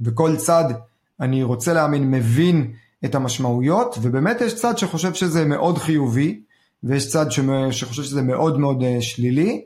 וכל 0.00 0.36
צד, 0.36 0.64
אני 1.20 1.42
רוצה 1.42 1.72
להאמין, 1.72 2.10
מבין 2.10 2.72
את 3.04 3.14
המשמעויות, 3.14 3.98
ובאמת 4.02 4.40
יש 4.40 4.54
צד 4.54 4.78
שחושב 4.78 5.14
שזה 5.14 5.44
מאוד 5.44 5.78
חיובי, 5.78 6.40
ויש 6.82 7.08
צד 7.08 7.26
שחושב 7.70 8.02
שזה 8.02 8.22
מאוד 8.22 8.58
מאוד 8.58 8.84
שלילי. 9.00 9.64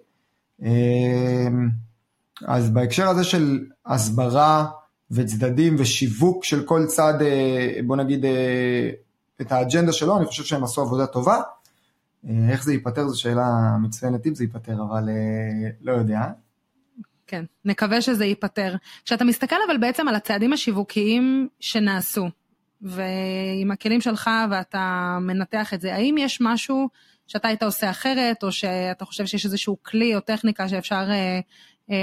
אז 2.46 2.70
בהקשר 2.70 3.08
הזה 3.08 3.24
של 3.24 3.64
הסברה, 3.86 4.66
וצדדים 5.10 5.76
ושיווק 5.78 6.44
של 6.44 6.64
כל 6.64 6.86
צד, 6.86 7.22
אה, 7.22 7.78
בוא 7.86 7.96
נגיד, 7.96 8.24
אה, 8.24 8.90
את 9.40 9.52
האג'נדה 9.52 9.92
שלו, 9.92 10.18
אני 10.18 10.26
חושב 10.26 10.44
שהם 10.44 10.64
עשו 10.64 10.80
עבודה 10.80 11.06
טובה. 11.06 11.40
אה, 12.28 12.50
איך 12.50 12.64
זה 12.64 12.72
ייפתר 12.72 13.08
זו 13.08 13.20
שאלה 13.20 13.76
מצוינת 13.82 14.26
אם 14.26 14.34
זה 14.34 14.44
ייפתר, 14.44 14.82
אבל 14.88 15.08
לא 15.80 15.92
יודע. 15.92 16.20
כן, 17.26 17.44
נקווה 17.64 18.02
שזה 18.02 18.24
ייפתר. 18.24 18.76
כשאתה 19.04 19.24
מסתכל 19.24 19.56
אבל 19.66 19.78
בעצם 19.78 20.08
על 20.08 20.14
הצעדים 20.14 20.52
השיווקיים 20.52 21.48
שנעשו, 21.60 22.28
ועם 22.82 23.70
הכלים 23.72 24.00
שלך 24.00 24.30
ואתה 24.50 25.18
מנתח 25.20 25.74
את 25.74 25.80
זה, 25.80 25.94
האם 25.94 26.14
יש 26.18 26.38
משהו 26.40 26.88
שאתה 27.26 27.48
היית 27.48 27.62
עושה 27.62 27.90
אחרת, 27.90 28.42
או 28.42 28.52
שאתה 28.52 29.04
חושב 29.04 29.26
שיש 29.26 29.44
איזשהו 29.44 29.76
כלי 29.82 30.14
או 30.14 30.20
טכניקה 30.20 30.68
שאפשר 30.68 31.08
אה, 31.10 31.40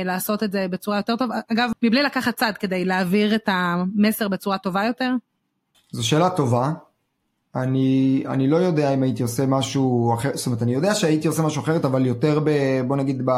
לעשות 0.06 0.44
את 0.44 0.52
זה 0.52 0.68
בצורה 0.68 0.98
יותר 0.98 1.16
טובה, 1.16 1.40
אגב, 1.52 1.70
מבלי 1.84 2.04
לקחת 2.04 2.36
צד 2.36 2.54
כדי 2.60 2.86
להעביר 2.86 3.36
את 3.36 3.44
המסר 3.48 4.28
בצורה 4.28 4.58
טובה 4.58 4.86
יותר? 4.86 5.12
זו 5.92 6.08
שאלה 6.08 6.30
טובה. 6.30 6.72
אני, 7.56 8.24
אני 8.28 8.48
לא 8.48 8.58
יודע 8.58 8.94
אם 8.94 9.04
הייתי 9.04 9.24
עושה 9.24 9.46
משהו 9.46 10.14
אחר, 10.14 10.30
זאת 10.34 10.46
אומרת, 10.48 10.62
אני 10.62 10.74
יודע 10.74 10.96
שהייתי 10.96 11.28
עושה 11.28 11.42
משהו 11.42 11.62
אחרת, 11.62 11.86
אבל 11.86 12.06
יותר 12.06 12.40
ב... 12.44 12.50
בוא 12.88 12.96
נגיד 12.96 13.22
ב... 13.26 13.32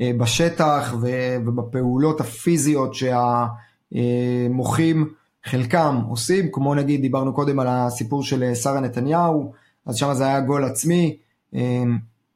אה, 0.00 0.10
בשטח 0.18 0.94
ובפעולות 1.00 2.20
הפיזיות 2.20 2.94
שהמוחים 3.92 5.12
חלקם 5.44 6.00
עושים, 6.08 6.48
כמו 6.52 6.74
נגיד 6.74 7.00
דיברנו 7.00 7.34
קודם 7.34 7.60
על 7.60 7.66
הסיפור 7.70 8.22
של 8.22 8.54
שרה 8.54 8.80
נתניהו, 8.80 9.52
אז 9.88 9.96
שם 9.96 10.14
זה 10.14 10.26
היה 10.26 10.40
גול 10.40 10.64
עצמי, 10.64 11.16
אה, 11.54 11.82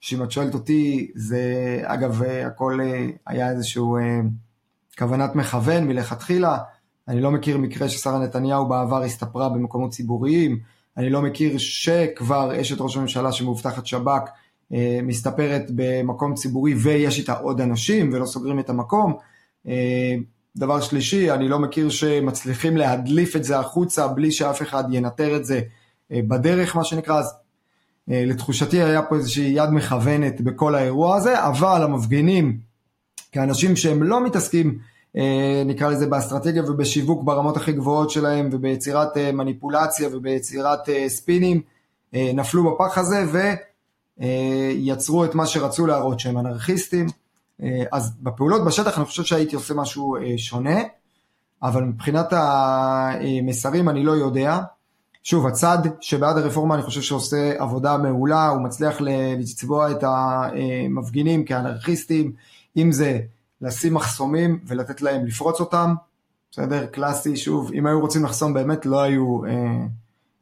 שאם 0.00 0.22
את 0.22 0.30
שואלת 0.30 0.54
אותי, 0.54 1.10
זה 1.14 1.42
אגב 1.84 2.22
הכל 2.22 2.78
אה, 2.82 3.06
היה 3.26 3.50
איזשהו 3.50 3.96
אה, 3.96 4.20
כוונת 4.98 5.34
מכוון 5.34 5.84
מלכתחילה. 5.86 6.58
אני 7.08 7.20
לא 7.20 7.30
מכיר 7.30 7.58
מקרה 7.58 7.88
ששרה 7.88 8.18
נתניהו 8.18 8.68
בעבר 8.68 9.02
הסתפרה 9.02 9.48
במקומות 9.48 9.90
ציבוריים, 9.90 10.58
אני 10.96 11.10
לא 11.10 11.22
מכיר 11.22 11.58
שכבר 11.58 12.60
אשת 12.60 12.80
ראש 12.80 12.96
הממשלה 12.96 13.32
שמאובטחת 13.32 13.86
שב"כ 13.86 14.22
אה, 14.72 15.00
מסתפרת 15.02 15.62
במקום 15.74 16.34
ציבורי 16.34 16.74
ויש 16.74 17.18
איתה 17.18 17.32
עוד 17.32 17.60
אנשים 17.60 18.10
ולא 18.12 18.26
סוגרים 18.26 18.58
את 18.58 18.70
המקום. 18.70 19.16
דבר 20.56 20.80
שלישי, 20.80 21.30
אני 21.30 21.48
לא 21.48 21.58
מכיר 21.58 21.90
שמצליחים 21.90 22.76
להדליף 22.76 23.36
את 23.36 23.44
זה 23.44 23.58
החוצה 23.58 24.08
בלי 24.08 24.32
שאף 24.32 24.62
אחד 24.62 24.84
ינטר 24.90 25.36
את 25.36 25.44
זה 25.44 25.60
בדרך, 26.12 26.76
מה 26.76 26.84
שנקרא, 26.84 27.18
אז 27.18 27.26
אה, 27.26 27.41
לתחושתי 28.08 28.82
היה 28.82 29.02
פה 29.02 29.16
איזושהי 29.16 29.52
יד 29.56 29.70
מכוונת 29.70 30.40
בכל 30.40 30.74
האירוע 30.74 31.16
הזה, 31.16 31.46
אבל 31.46 31.82
המפגינים, 31.82 32.58
כאנשים 33.32 33.76
שהם 33.76 34.02
לא 34.02 34.24
מתעסקים, 34.24 34.78
אה, 35.16 35.62
נקרא 35.66 35.88
לזה 35.88 36.06
באסטרטגיה 36.06 36.62
ובשיווק 36.62 37.24
ברמות 37.24 37.56
הכי 37.56 37.72
גבוהות 37.72 38.10
שלהם 38.10 38.48
וביצירת 38.52 39.16
אה, 39.16 39.32
מניפולציה 39.32 40.08
וביצירת 40.12 40.80
ספינים, 41.08 41.60
נפלו 42.14 42.74
בפח 42.74 42.98
הזה 42.98 43.24
ויצרו 44.18 45.24
את 45.24 45.34
מה 45.34 45.46
שרצו 45.46 45.86
להראות 45.86 46.20
שהם 46.20 46.38
אנרכיסטים. 46.38 47.06
אז 47.92 48.12
בפעולות 48.20 48.64
בשטח 48.64 48.98
אני 48.98 49.04
חושב 49.04 49.22
שהייתי 49.22 49.56
עושה 49.56 49.74
משהו 49.74 50.16
שונה, 50.36 50.80
אבל 51.62 51.82
מבחינת 51.82 52.26
המסרים 52.32 53.88
אני 53.88 54.04
לא 54.04 54.12
יודע. 54.12 54.58
שוב, 55.22 55.46
הצד 55.46 55.78
שבעד 56.00 56.38
הרפורמה 56.38 56.74
אני 56.74 56.82
חושב 56.82 57.00
שעושה 57.00 57.52
עבודה 57.58 57.96
מעולה, 57.96 58.48
הוא 58.48 58.62
מצליח 58.62 59.00
לצבוע 59.38 59.90
את 59.90 60.04
המפגינים 60.04 61.44
כאנרכיסטים, 61.44 62.32
אם 62.76 62.92
זה 62.92 63.20
לשים 63.60 63.94
מחסומים 63.94 64.58
ולתת 64.66 65.02
להם 65.02 65.26
לפרוץ 65.26 65.60
אותם, 65.60 65.94
בסדר? 66.50 66.86
קלאסי, 66.86 67.36
שוב, 67.36 67.72
אם 67.74 67.86
היו 67.86 68.00
רוצים 68.00 68.24
לחסום 68.24 68.54
באמת 68.54 68.86
לא 68.86 69.00
היו, 69.00 69.44
אה, 69.44 69.86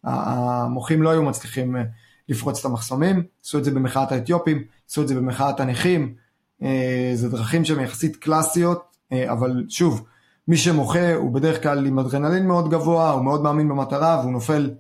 המוחים 0.05 1.03
לא 1.03 1.11
היו 1.11 1.23
מצליחים 1.23 1.77
אה, 1.77 1.83
לפרוץ 2.29 2.59
את 2.59 2.65
המחסומים, 2.65 3.23
עשו 3.45 3.59
את 3.59 3.65
זה 3.65 3.71
במחאת 3.71 4.13
האתיופים, 4.13 4.65
עשו 4.91 5.03
את 5.03 5.09
זה 5.09 5.15
במחאת 5.15 5.61
הנכים, 5.61 6.15
אה, 6.63 7.13
זה 7.15 7.29
דרכים 7.29 7.65
שהן 7.65 7.81
יחסית 7.81 8.17
קלאסיות, 8.17 8.83
אה, 9.13 9.33
אבל 9.33 9.65
שוב, 9.69 10.05
מי 10.51 10.57
שמוחה 10.57 11.15
הוא 11.15 11.31
בדרך 11.33 11.63
כלל 11.63 11.87
עם 11.87 11.99
אדרנלין 11.99 12.47
מאוד 12.47 12.71
גבוה, 12.71 13.11
הוא 13.11 13.25
מאוד 13.25 13.43
מאמין 13.43 13.69
במטרה 13.69 14.19
והוא 14.21 14.33
נופל 14.33 14.71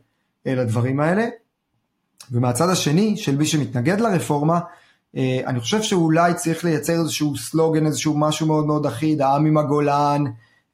לדברים 0.46 1.00
האלה. 1.00 1.26
ומהצד 2.32 2.68
השני, 2.68 3.16
של 3.16 3.36
מי 3.36 3.46
שמתנגד 3.46 4.00
לרפורמה, 4.00 4.60
אה, 5.16 5.40
אני 5.46 5.60
חושב 5.60 5.82
שאולי 5.82 6.34
צריך 6.34 6.64
לייצר 6.64 6.92
איזשהו 6.92 7.36
סלוגן, 7.36 7.86
איזשהו 7.86 8.18
משהו 8.18 8.46
מאוד 8.46 8.66
מאוד 8.66 8.86
אחיד, 8.86 9.22
העם 9.22 9.46
עם 9.46 9.56
הגולן, 9.56 10.24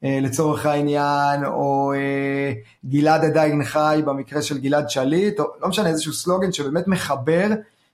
אה, 0.03 0.19
לצורך 0.21 0.65
העניין, 0.65 1.45
או 1.45 1.93
אה, 1.93 2.53
גלעד 2.85 3.25
עדיין 3.25 3.63
חי 3.63 4.01
במקרה 4.05 4.41
של 4.41 4.57
גלעד 4.57 4.89
שליט, 4.89 5.39
או 5.39 5.45
לא 5.61 5.67
משנה, 5.67 5.89
איזשהו 5.89 6.13
סלוגן 6.13 6.51
שבאמת 6.51 6.87
מחבר 6.87 7.47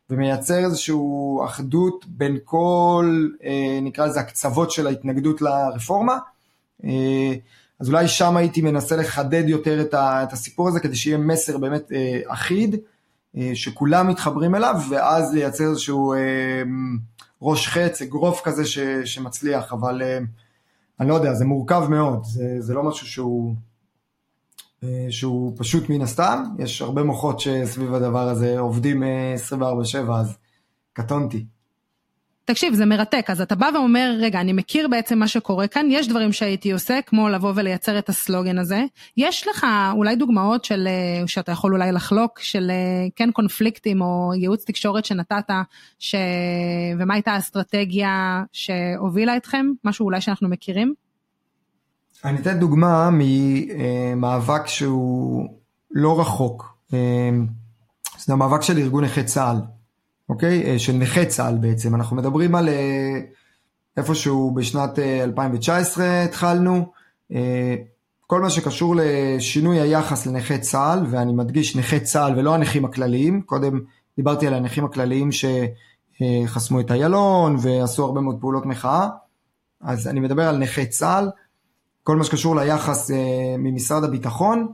ומייצר 0.09 0.57
איזושהי 0.57 0.95
אחדות 1.45 2.05
בין 2.07 2.37
כל, 2.43 3.27
נקרא 3.81 4.05
לזה, 4.05 4.19
הקצוות 4.19 4.71
של 4.71 4.87
ההתנגדות 4.87 5.41
לרפורמה. 5.41 6.17
אה, 6.85 7.33
אז 7.79 7.89
אולי 7.89 8.07
שם 8.07 8.37
הייתי 8.37 8.61
מנסה 8.61 8.95
לחדד 8.95 9.43
יותר 9.47 9.81
את 9.93 10.33
הסיפור 10.33 10.67
הזה 10.67 10.79
כדי 10.79 10.95
שיהיה 10.95 11.17
מסר 11.17 11.57
באמת 11.57 11.91
אה, 11.91 12.19
אחיד, 12.27 12.75
אה, 13.37 13.51
שכולם 13.53 14.07
מתחברים 14.07 14.55
אליו, 14.55 14.75
ואז 14.89 15.33
לייצר 15.33 15.63
איזשהו 15.63 16.13
ראש 17.41 17.67
חץ, 17.67 18.01
אגרוף 18.01 18.41
כזה 18.43 18.65
ש, 18.65 18.79
שמצליח, 19.05 19.73
אבל 19.73 20.01
אני 20.99 21.09
לא 21.09 21.13
יודע, 21.13 21.33
זה 21.33 21.45
מורכב 21.45 21.87
מאוד, 21.89 22.23
זה, 22.25 22.55
זה 22.59 22.73
לא 22.73 22.83
משהו 22.83 23.07
שהוא, 23.07 23.55
שהוא 25.09 25.53
פשוט 25.57 25.89
מן 25.89 26.01
הסתם, 26.01 26.43
יש 26.59 26.81
הרבה 26.81 27.03
מוחות 27.03 27.39
שסביב 27.39 27.93
הדבר 27.93 28.29
הזה 28.29 28.59
עובדים 28.59 29.03
24/7, 29.51 29.55
אז 30.11 30.37
קטונתי. 30.93 31.45
תקשיב, 32.45 32.73
זה 32.73 32.85
מרתק, 32.85 33.25
אז 33.29 33.41
אתה 33.41 33.55
בא 33.55 33.69
ואומר, 33.73 34.15
רגע, 34.19 34.41
אני 34.41 34.53
מכיר 34.53 34.87
בעצם 34.87 35.19
מה 35.19 35.27
שקורה 35.27 35.67
כאן, 35.67 35.87
יש 35.89 36.07
דברים 36.07 36.31
שהייתי 36.33 36.71
עושה, 36.71 36.99
כמו 37.05 37.29
לבוא 37.29 37.53
ולייצר 37.55 37.99
את 37.99 38.09
הסלוגן 38.09 38.57
הזה. 38.57 38.83
יש 39.17 39.47
לך 39.47 39.65
אולי 39.93 40.15
דוגמאות 40.15 40.65
של, 40.65 40.87
אה, 40.87 41.27
שאתה 41.27 41.51
יכול 41.51 41.73
אולי 41.73 41.91
לחלוק, 41.91 42.39
של 42.39 42.71
אה, 42.71 43.07
כן 43.15 43.31
קונפליקטים 43.31 44.01
או 44.01 44.31
ייעוץ 44.35 44.63
תקשורת 44.65 45.05
שנתת, 45.05 45.49
ש... 45.99 46.15
ומה 46.99 47.13
הייתה 47.13 47.31
האסטרטגיה 47.31 48.43
שהובילה 48.51 49.37
אתכם? 49.37 49.65
משהו 49.83 50.05
אולי 50.05 50.21
שאנחנו 50.21 50.49
מכירים? 50.49 50.93
אני 52.25 52.39
אתן 52.39 52.59
דוגמה 52.59 53.09
ממאבק 53.11 54.67
שהוא 54.67 55.49
לא 55.91 56.19
רחוק. 56.19 56.77
אה, 56.93 57.29
זה 58.17 58.33
המאבק 58.33 58.61
של 58.61 58.77
ארגון 58.77 59.03
נכי 59.03 59.23
צה"ל. 59.23 59.57
אוקיי? 60.33 60.63
אה, 60.63 60.79
של 60.79 60.93
נכי 60.93 61.25
צה"ל 61.25 61.57
בעצם. 61.57 61.95
אנחנו 61.95 62.15
מדברים 62.15 62.55
על 62.55 62.69
אה, 62.69 63.19
איפשהו 63.97 64.51
בשנת 64.51 64.99
2019 64.99 66.23
התחלנו. 66.23 66.91
כל 68.27 68.41
מה 68.41 68.49
שקשור 68.49 68.95
לשינוי 68.97 69.79
היחס 69.79 70.25
לנכי 70.25 70.57
צה"ל, 70.57 71.05
ואני 71.09 71.33
מדגיש 71.33 71.75
נכי 71.75 71.99
צה"ל 71.99 72.39
ולא 72.39 72.53
הנכים 72.53 72.85
הכלליים, 72.85 73.41
קודם 73.41 73.79
דיברתי 74.17 74.47
על 74.47 74.53
הנכים 74.53 74.85
הכלליים 74.85 75.29
שחסמו 75.31 76.79
את 76.79 76.91
איילון 76.91 77.55
ועשו 77.61 78.05
הרבה 78.05 78.21
מאוד 78.21 78.37
פעולות 78.41 78.65
מחאה, 78.65 79.09
אז 79.81 80.07
אני 80.07 80.19
מדבר 80.19 80.47
על 80.47 80.57
נכי 80.57 80.85
צה"ל, 80.85 81.29
כל 82.03 82.15
מה 82.15 82.23
שקשור 82.23 82.55
ליחס 82.55 83.11
ממשרד 83.57 84.03
הביטחון, 84.03 84.67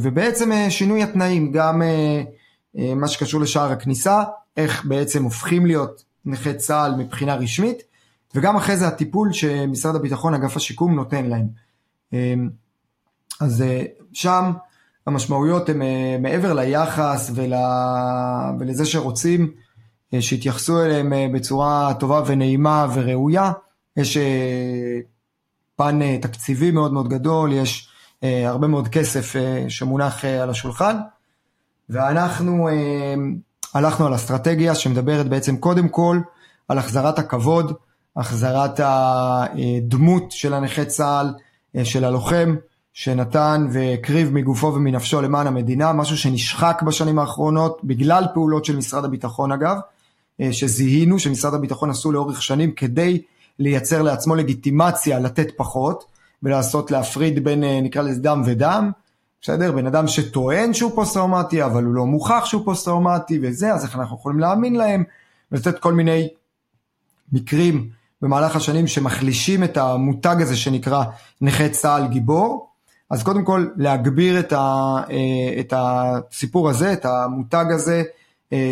ובעצם 0.00 0.50
שינוי 0.68 1.02
התנאים, 1.02 1.52
גם 1.52 1.82
מה 2.74 3.08
שקשור 3.08 3.40
לשער 3.40 3.72
הכניסה, 3.72 4.22
איך 4.56 4.84
בעצם 4.84 5.24
הופכים 5.24 5.66
להיות 5.66 6.04
נכי 6.24 6.54
צה"ל 6.54 6.94
מבחינה 6.94 7.34
רשמית, 7.34 7.82
וגם 8.34 8.56
אחרי 8.56 8.76
זה 8.76 8.88
הטיפול 8.88 9.32
שמשרד 9.32 9.96
הביטחון, 9.96 10.34
אגף 10.34 10.56
השיקום, 10.56 10.94
נותן 10.94 11.24
להם. 11.26 11.48
אז 13.40 13.64
שם 14.12 14.52
המשמעויות 15.06 15.68
הן 15.68 15.82
מעבר 16.22 16.52
ליחס 16.52 17.30
ול... 17.34 17.52
ולזה 18.58 18.86
שרוצים 18.86 19.50
שיתייחסו 20.20 20.82
אליהם 20.82 21.12
בצורה 21.34 21.94
טובה 22.00 22.22
ונעימה 22.26 22.86
וראויה, 22.94 23.52
יש 23.96 24.18
פן 25.76 26.16
תקציבי 26.16 26.70
מאוד 26.70 26.92
מאוד 26.92 27.08
גדול, 27.08 27.52
יש 27.52 27.88
הרבה 28.22 28.66
מאוד 28.66 28.88
כסף 28.88 29.34
שמונח 29.68 30.24
על 30.24 30.50
השולחן, 30.50 30.96
ואנחנו 31.88 32.68
הלכנו 33.74 34.06
על 34.06 34.14
אסטרטגיה 34.14 34.74
שמדברת 34.74 35.28
בעצם 35.28 35.56
קודם 35.56 35.88
כל 35.88 36.20
על 36.68 36.78
החזרת 36.78 37.18
הכבוד, 37.18 37.72
החזרת 38.16 38.80
הדמות 38.82 40.30
של 40.30 40.54
הנכה 40.54 40.84
צה"ל, 40.84 41.34
של 41.84 42.04
הלוחם, 42.04 42.56
שנתן 42.92 43.66
והקריב 43.72 44.32
מגופו 44.32 44.66
ומנפשו 44.66 45.22
למען 45.22 45.46
המדינה, 45.46 45.92
משהו 45.92 46.16
שנשחק 46.16 46.82
בשנים 46.86 47.18
האחרונות 47.18 47.80
בגלל 47.84 48.24
פעולות 48.34 48.64
של 48.64 48.76
משרד 48.76 49.04
הביטחון 49.04 49.52
אגב, 49.52 49.76
שזיהינו 50.50 51.18
שמשרד 51.18 51.54
הביטחון 51.54 51.90
עשו 51.90 52.12
לאורך 52.12 52.42
שנים 52.42 52.72
כדי 52.72 53.22
לייצר 53.58 54.02
לעצמו 54.02 54.34
לגיטימציה 54.34 55.18
לתת 55.18 55.48
פחות 55.56 56.04
ולעשות 56.42 56.90
להפריד 56.90 57.44
בין 57.44 57.64
נקרא 57.82 58.02
לזה 58.02 58.20
דם 58.20 58.42
ודם, 58.46 58.90
בסדר? 59.42 59.72
בן 59.72 59.86
אדם 59.86 60.08
שטוען 60.08 60.74
שהוא 60.74 60.92
פוסט-טראומטי 60.94 61.64
אבל 61.64 61.84
הוא 61.84 61.94
לא 61.94 62.06
מוכח 62.06 62.44
שהוא 62.44 62.64
פוסט-טראומטי 62.64 63.38
וזה, 63.42 63.74
אז 63.74 63.84
איך 63.84 63.96
אנחנו 63.96 64.16
יכולים 64.16 64.38
להאמין 64.38 64.74
להם 64.74 65.04
ולתת 65.52 65.78
כל 65.78 65.92
מיני 65.92 66.28
מקרים 67.32 67.88
במהלך 68.22 68.56
השנים 68.56 68.86
שמחלישים 68.86 69.64
את 69.64 69.76
המותג 69.76 70.36
הזה 70.40 70.56
שנקרא 70.56 71.04
נכה 71.40 71.68
צה"ל 71.68 72.06
גיבור. 72.06 72.68
אז 73.10 73.22
קודם 73.22 73.44
כל 73.44 73.66
להגביר 73.76 74.40
את, 74.40 74.52
ה, 74.52 74.96
את 75.60 75.72
הסיפור 75.76 76.70
הזה, 76.70 76.92
את 76.92 77.04
המותג 77.04 77.64
הזה 77.74 78.02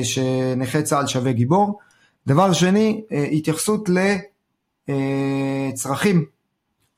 שנכה 0.03 0.83
צה"ל 0.83 1.07
שווה 1.07 1.33
גיבור. 1.33 1.79
דבר 2.27 2.53
שני, 2.53 3.03
התייחסות 3.33 3.89
לצרכים, 4.89 6.25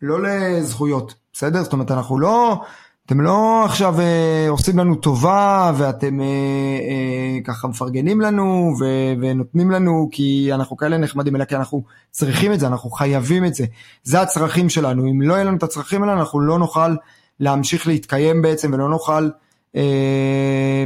לא 0.03 0.23
לזכויות, 0.23 1.15
בסדר? 1.33 1.63
זאת 1.63 1.73
אומרת, 1.73 1.91
אנחנו 1.91 2.19
לא, 2.19 2.63
אתם 3.07 3.21
לא 3.21 3.65
עכשיו 3.65 4.01
אה, 4.01 4.47
עושים 4.49 4.79
לנו 4.79 4.95
טובה 4.95 5.73
ואתם 5.77 6.21
אה, 6.21 6.27
אה, 6.27 7.39
ככה 7.45 7.69
מפרגנים 7.69 8.21
לנו 8.21 8.75
ו, 8.81 8.85
ונותנים 9.21 9.71
לנו 9.71 10.09
כי 10.13 10.51
אנחנו 10.53 10.77
כאלה 10.77 10.99
נחמדים, 10.99 11.37
אלא 11.37 11.45
כי 11.45 11.57
אנחנו 11.57 11.83
צריכים 12.11 12.53
את 12.53 12.61
זה, 12.61 12.67
אנחנו 12.67 12.91
חייבים 12.91 13.45
את 13.45 13.55
זה. 13.55 13.65
זה 14.03 14.21
הצרכים 14.21 14.69
שלנו, 14.69 15.11
אם 15.11 15.23
לא 15.23 15.35
יהיה 15.35 15.45
לנו 15.45 15.57
את 15.57 15.63
הצרכים 15.63 16.03
האלה 16.03 16.13
אנחנו 16.13 16.41
לא 16.41 16.59
נוכל 16.59 16.95
להמשיך 17.41 17.87
להתקיים 17.87 18.43
בעצם 18.43 18.71
ולא 18.75 18.89
נוכל, 18.89 19.31
אה, 19.77 20.85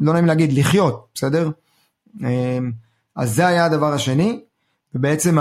לא 0.00 0.12
נעים 0.12 0.26
להגיד, 0.26 0.52
לחיות, 0.52 1.06
בסדר? 1.14 1.50
אה, 2.24 2.58
אז 3.16 3.34
זה 3.34 3.46
היה 3.46 3.64
הדבר 3.64 3.92
השני, 3.92 4.40
ובעצם 4.94 5.38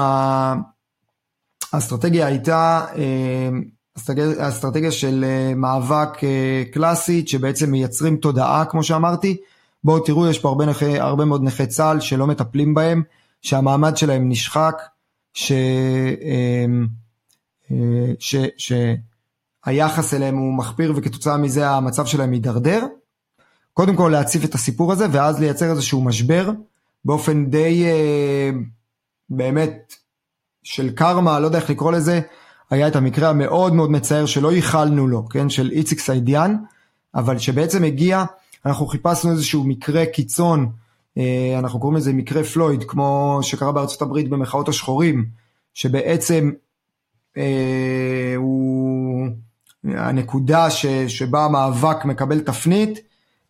האסטרטגיה 1.73 2.27
הייתה 2.27 2.85
אה, 2.95 3.49
אסטרטגיה 4.39 4.91
של 4.91 5.25
מאבק 5.55 6.09
קלאסית 6.71 7.27
שבעצם 7.27 7.71
מייצרים 7.71 8.17
תודעה 8.17 8.65
כמו 8.65 8.83
שאמרתי. 8.83 9.37
בואו 9.83 9.99
תראו 9.99 10.27
יש 10.27 10.39
פה 10.39 10.49
הרבה, 10.49 10.65
נכי, 10.65 10.99
הרבה 10.99 11.25
מאוד 11.25 11.43
נכי 11.43 11.67
צה"ל 11.67 11.99
שלא 11.99 12.27
מטפלים 12.27 12.73
בהם, 12.73 13.03
שהמעמד 13.41 13.97
שלהם 13.97 14.29
נשחק, 14.29 14.81
ש, 15.33 15.51
ש, 18.19 18.35
שהיחס 18.57 20.13
אליהם 20.13 20.37
הוא 20.37 20.53
מחפיר 20.53 20.93
וכתוצאה 20.95 21.37
מזה 21.37 21.69
המצב 21.69 22.05
שלהם 22.05 22.33
יידרדר. 22.33 22.85
קודם 23.73 23.95
כל 23.95 24.09
להציף 24.11 24.45
את 24.45 24.55
הסיפור 24.55 24.91
הזה 24.91 25.05
ואז 25.11 25.39
לייצר 25.39 25.71
איזשהו 25.71 26.01
משבר 26.01 26.51
באופן 27.05 27.45
די 27.45 27.85
באמת 29.29 29.93
של 30.63 30.89
קרמה, 30.89 31.39
לא 31.39 31.45
יודע 31.45 31.59
איך 31.59 31.69
לקרוא 31.69 31.91
לזה, 31.91 32.21
היה 32.69 32.87
את 32.87 32.95
המקרה 32.95 33.29
המאוד 33.29 33.73
מאוד 33.73 33.91
מצער 33.91 34.25
שלא 34.25 34.51
ייחלנו 34.51 35.07
לו, 35.07 35.29
כן, 35.29 35.49
של 35.49 35.71
איציק 35.71 35.99
סיידיאן, 35.99 36.55
אבל 37.15 37.37
שבעצם 37.37 37.83
הגיע, 37.83 38.23
אנחנו 38.65 38.87
חיפשנו 38.87 39.31
איזשהו 39.31 39.63
מקרה 39.63 40.05
קיצון, 40.05 40.71
אה, 41.17 41.55
אנחנו 41.59 41.79
קוראים 41.79 41.97
לזה 41.97 42.13
מקרה 42.13 42.43
פלויד, 42.43 42.83
כמו 42.83 43.39
שקרה 43.41 43.71
בארצות 43.71 44.01
הברית 44.01 44.29
במחאות 44.29 44.69
השחורים, 44.69 45.25
שבעצם 45.73 46.51
אה, 47.37 48.33
הוא 48.35 49.27
הנקודה 49.83 50.69
ש, 50.69 50.85
שבה 50.85 51.45
המאבק 51.45 52.05
מקבל 52.05 52.39
תפנית, 52.39 52.99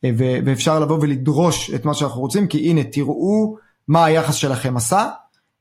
אה, 0.04 0.10
ואפשר 0.18 0.80
לבוא 0.80 0.98
ולדרוש 1.02 1.72
את 1.72 1.86
מה 1.86 1.94
שאנחנו 1.94 2.22
רוצים, 2.22 2.48
כי 2.48 2.70
הנה 2.70 2.84
תראו 2.84 3.58
מה 3.88 4.06
היחס 4.06 4.36
שלכם 4.36 4.78
עשה, 4.78 5.10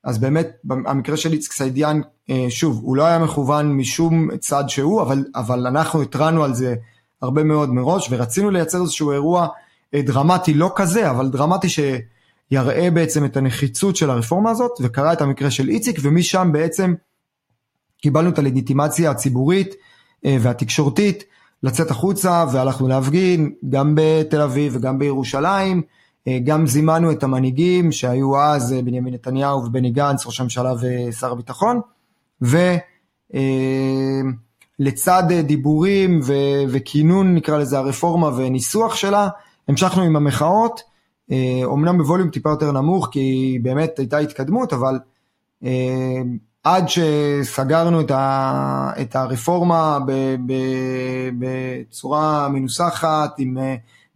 אז 0.04 0.18
באמת 0.18 0.48
המקרה 0.86 1.16
של 1.16 1.32
איציק 1.32 1.52
סיידיאן, 1.52 2.00
שוב, 2.48 2.80
הוא 2.82 2.96
לא 2.96 3.04
היה 3.06 3.18
מכוון 3.18 3.72
משום 3.72 4.36
צד 4.36 4.64
שהוא, 4.68 5.02
אבל, 5.02 5.24
אבל 5.34 5.66
אנחנו 5.66 6.02
התרענו 6.02 6.44
על 6.44 6.54
זה 6.54 6.74
הרבה 7.22 7.44
מאוד 7.44 7.72
מראש, 7.72 8.08
ורצינו 8.10 8.50
לייצר 8.50 8.82
איזשהו 8.82 9.12
אירוע 9.12 9.48
דרמטי, 9.94 10.54
לא 10.54 10.72
כזה, 10.76 11.10
אבל 11.10 11.28
דרמטי 11.28 11.68
שיראה 11.68 12.90
בעצם 12.90 13.24
את 13.24 13.36
הנחיצות 13.36 13.96
של 13.96 14.10
הרפורמה 14.10 14.50
הזאת, 14.50 14.72
וקרה 14.80 15.12
את 15.12 15.20
המקרה 15.20 15.50
של 15.50 15.68
איציק, 15.68 15.98
ומשם 16.02 16.50
בעצם 16.52 16.94
קיבלנו 18.02 18.28
את 18.30 18.38
הלגיטימציה 18.38 19.10
הציבורית 19.10 19.74
והתקשורתית 20.24 21.24
לצאת 21.62 21.90
החוצה, 21.90 22.44
והלכנו 22.52 22.88
להפגין, 22.88 23.52
גם 23.70 23.94
בתל 23.96 24.40
אביב 24.40 24.76
וגם 24.76 24.98
בירושלים, 24.98 25.82
גם 26.44 26.66
זימנו 26.66 27.12
את 27.12 27.22
המנהיגים 27.22 27.92
שהיו 27.92 28.40
אז 28.40 28.74
בנימין 28.84 29.14
נתניהו 29.14 29.64
ובני 29.64 29.90
גנץ, 29.90 30.26
ראש 30.26 30.40
הממשלה 30.40 30.72
ושר 30.80 31.32
הביטחון, 31.32 31.80
ולצד 34.80 35.22
דיבורים 35.46 36.20
וכינון 36.68 37.34
נקרא 37.34 37.58
לזה 37.58 37.78
הרפורמה 37.78 38.28
וניסוח 38.36 38.94
שלה, 38.94 39.28
המשכנו 39.68 40.02
עם 40.02 40.16
המחאות, 40.16 40.80
אומנם 41.64 41.98
בווליום 41.98 42.30
טיפה 42.30 42.50
יותר 42.50 42.72
נמוך 42.72 43.08
כי 43.12 43.58
באמת 43.62 43.98
הייתה 43.98 44.18
התקדמות, 44.18 44.72
אבל 44.72 44.98
עד 46.64 46.84
שסגרנו 46.88 48.00
את 49.00 49.16
הרפורמה 49.16 49.98
בצורה 51.38 52.48
מנוסחת 52.48 53.34
עם 53.38 53.58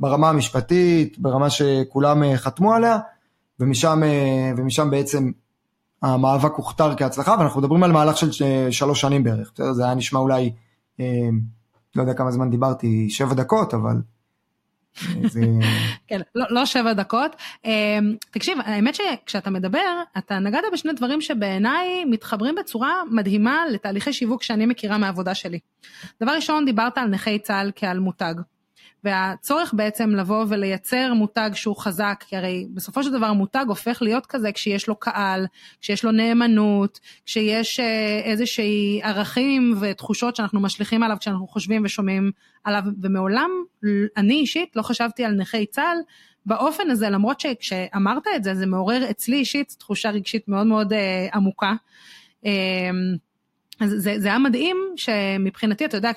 ברמה 0.03 0.29
המשפטית, 0.29 1.19
ברמה 1.19 1.51
שכולם 1.51 2.23
אה, 2.23 2.37
חתמו 2.37 2.75
עליה, 2.75 2.99
ומשם, 3.61 4.03
אה, 4.03 4.53
ומשם 4.57 4.91
בעצם 4.91 5.31
המאבק 6.03 6.53
הוכתר 6.55 6.97
כהצלחה, 6.97 7.37
ואנחנו 7.39 7.61
מדברים 7.61 7.83
על 7.83 7.93
מהלך 7.93 8.17
של 8.17 8.31
שלוש 8.71 9.01
שנים 9.01 9.25
בערך, 9.25 9.51
בסדר? 9.55 9.73
זה 9.73 9.85
היה 9.85 9.95
נשמע 9.95 10.21
אולי, 10.21 10.53
אה, 11.01 11.07
לא 11.97 12.03
יודע 12.03 12.15
כמה 12.15 12.31
זמן 12.31 12.51
דיברתי, 12.51 13.11
שבע 13.11 13.35
דקות, 13.35 13.75
אבל... 13.75 13.97
כן, 16.09 16.21
לא, 16.35 16.45
לא 16.51 16.67
שבע 16.67 16.93
דקות. 16.93 17.37
תקשיב, 18.31 18.59
האמת 18.65 18.95
שכשאתה 18.95 19.51
מדבר, 19.51 20.03
אתה 20.19 20.39
נגעת 20.39 20.65
בשני 20.73 20.93
דברים 20.93 21.21
שבעיניי 21.21 22.05
מתחברים 22.05 22.55
בצורה 22.55 23.03
מדהימה 23.11 23.65
לתהליכי 23.73 24.13
שיווק 24.13 24.43
שאני 24.43 24.67
מכירה 24.67 24.99
מהעבודה 24.99 25.35
שלי. 25.35 25.59
דבר 26.23 26.33
ראשון, 26.33 26.65
דיברת 26.65 26.99
על 26.99 27.09
נכי 27.09 27.39
צה"ל 27.39 27.71
כעל 27.77 27.99
מותג. 27.99 28.35
והצורך 29.05 29.75
בעצם 29.75 30.11
לבוא 30.11 30.45
ולייצר 30.49 31.15
מותג 31.15 31.51
שהוא 31.55 31.77
חזק, 31.77 32.25
כי 32.29 32.37
הרי 32.37 32.67
בסופו 32.75 33.03
של 33.03 33.13
דבר 33.13 33.33
מותג 33.33 33.65
הופך 33.69 34.03
להיות 34.03 34.27
כזה 34.27 34.53
כשיש 34.53 34.89
לו 34.89 34.97
קהל, 34.97 35.47
כשיש 35.81 36.05
לו 36.05 36.13
נאמנות, 36.13 37.01
כשיש 37.27 37.81
איזושהי 38.25 39.01
ערכים 39.03 39.75
ותחושות 39.81 40.37
שאנחנו 40.37 40.61
משליכים 40.61 41.03
עליו 41.03 41.17
כשאנחנו 41.21 41.47
חושבים 41.47 41.83
ושומעים 41.85 42.31
עליו, 42.65 42.83
ומעולם 43.03 43.51
אני 44.17 44.35
אישית 44.35 44.77
לא 44.77 44.83
חשבתי 44.83 45.25
על 45.25 45.35
נכי 45.35 45.67
צה"ל 45.67 45.97
באופן 46.47 46.91
הזה, 46.91 47.11
למרות 47.11 47.41
שכשאמרת 47.41 48.23
את 48.37 48.45
זה, 48.45 48.55
זה 48.55 48.67
מעורר 48.67 49.11
אצלי 49.11 49.37
אישית 49.37 49.77
תחושה 49.79 50.11
רגשית 50.11 50.49
מאוד 50.49 50.67
מאוד 50.67 50.93
עמוקה. 51.35 51.73
אז 53.81 53.91
זה, 53.97 54.15
זה 54.19 54.29
היה 54.29 54.39
מדהים 54.39 54.77
שמבחינתי, 54.97 55.85
אתה 55.85 55.97
יודע, 55.97 56.11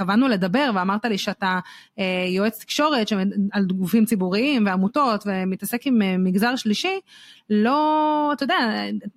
כשקבענו 0.00 0.28
לדבר 0.28 0.70
ואמרת 0.74 1.04
לי 1.04 1.18
שאתה 1.18 1.58
אה, 1.98 2.24
יועץ 2.28 2.60
תקשורת 2.60 3.06
על 3.52 3.64
גופים 3.64 4.04
ציבוריים 4.04 4.66
ועמותות 4.66 5.24
ומתעסק 5.26 5.86
עם 5.86 6.02
אה, 6.02 6.18
מגזר 6.18 6.56
שלישי, 6.56 7.00
לא, 7.50 8.30
אתה 8.32 8.44
יודע, 8.44 8.56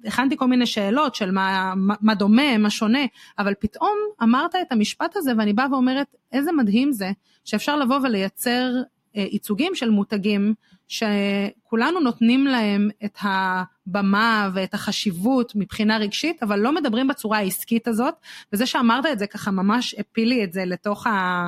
הכנתי 0.05 0.37
כל 0.37 0.47
מיני 0.47 0.65
שאלות 0.65 1.15
של 1.15 1.31
מה, 1.31 1.73
מה, 1.75 1.93
מה 2.01 2.15
דומה, 2.15 2.57
מה 2.57 2.69
שונה, 2.69 3.05
אבל 3.39 3.53
פתאום 3.59 3.97
אמרת 4.23 4.55
את 4.55 4.71
המשפט 4.71 5.15
הזה 5.15 5.31
ואני 5.37 5.53
באה 5.53 5.71
ואומרת, 5.71 6.07
איזה 6.31 6.51
מדהים 6.51 6.91
זה 6.91 7.11
שאפשר 7.45 7.75
לבוא 7.75 7.99
ולייצר 8.03 8.71
ייצוגים 9.15 9.75
של 9.75 9.89
מותגים 9.89 10.53
שכולנו 10.87 11.99
נותנים 11.99 12.47
להם 12.47 12.89
את 13.05 13.17
הבמה 13.21 14.49
ואת 14.53 14.73
החשיבות 14.73 15.55
מבחינה 15.55 15.97
רגשית, 15.97 16.43
אבל 16.43 16.59
לא 16.59 16.75
מדברים 16.75 17.07
בצורה 17.07 17.37
העסקית 17.37 17.87
הזאת, 17.87 18.13
וזה 18.53 18.65
שאמרת 18.65 19.05
את 19.05 19.19
זה 19.19 19.27
ככה 19.27 19.51
ממש 19.51 19.95
הפיל 19.97 20.29
לי 20.29 20.43
את 20.43 20.53
זה 20.53 20.65
לתוך, 20.65 21.07
ה, 21.07 21.47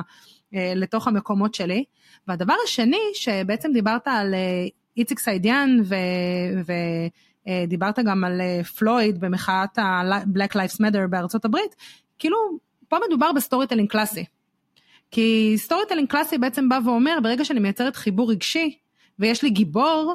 אה, 0.54 0.72
לתוך 0.76 1.08
המקומות 1.08 1.54
שלי. 1.54 1.84
והדבר 2.28 2.54
השני, 2.64 3.00
שבעצם 3.14 3.72
דיברת 3.72 4.08
על 4.08 4.34
אה, 4.34 4.66
איציק 4.96 5.18
סעידיאן 5.18 5.76
ודיברת 7.46 7.98
גם 7.98 8.24
על 8.24 8.40
פלויד 8.78 9.20
במחאת 9.20 9.78
ה-Black 9.78 10.52
Lives 10.52 10.76
Matter 10.80 11.06
בארצות 11.10 11.44
הברית, 11.44 11.76
כאילו 12.18 12.36
פה 12.88 12.96
מדובר 13.08 13.32
ב 13.32 13.66
storytelling 13.66 13.90
קלאסי. 13.90 14.24
כי 15.10 15.54
storytelling 15.56 16.08
קלאסי 16.08 16.38
בעצם 16.38 16.68
בא 16.68 16.78
ואומר, 16.84 17.18
ברגע 17.22 17.44
שאני 17.44 17.60
מייצרת 17.60 17.96
חיבור 17.96 18.30
רגשי, 18.30 18.78
ויש 19.18 19.42
לי 19.42 19.50
גיבור, 19.50 20.14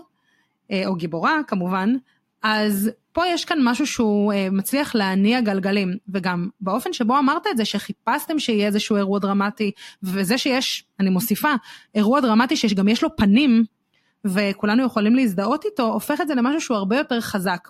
אה, 0.71 0.87
או 0.87 0.95
גיבורה 0.95 1.39
כמובן, 1.47 1.95
אז 2.43 2.91
פה 3.13 3.27
יש 3.27 3.45
כאן 3.45 3.57
משהו 3.61 3.87
שהוא 3.87 4.33
אה, 4.33 4.47
מצליח 4.51 4.95
להניע 4.95 5.41
גלגלים, 5.41 5.97
וגם 6.09 6.49
באופן 6.61 6.93
שבו 6.93 7.17
אמרת 7.19 7.47
את 7.47 7.57
זה, 7.57 7.65
שחיפשתם 7.65 8.39
שיהיה 8.39 8.67
איזשהו 8.67 8.95
אירוע 8.95 9.19
דרמטי, 9.19 9.71
וזה 10.03 10.37
שיש, 10.37 10.85
אני 10.99 11.09
מוסיפה, 11.09 11.53
אירוע 11.95 12.19
דרמטי 12.19 12.55
שגם 12.55 12.87
יש 12.87 13.03
לו 13.03 13.15
פנים, 13.15 13.63
וכולנו 14.25 14.85
יכולים 14.85 15.15
להזדהות 15.15 15.65
איתו, 15.65 15.93
הופך 15.93 16.21
את 16.21 16.27
זה 16.27 16.35
למשהו 16.35 16.61
שהוא 16.61 16.77
הרבה 16.77 16.97
יותר 16.97 17.21
חזק. 17.21 17.67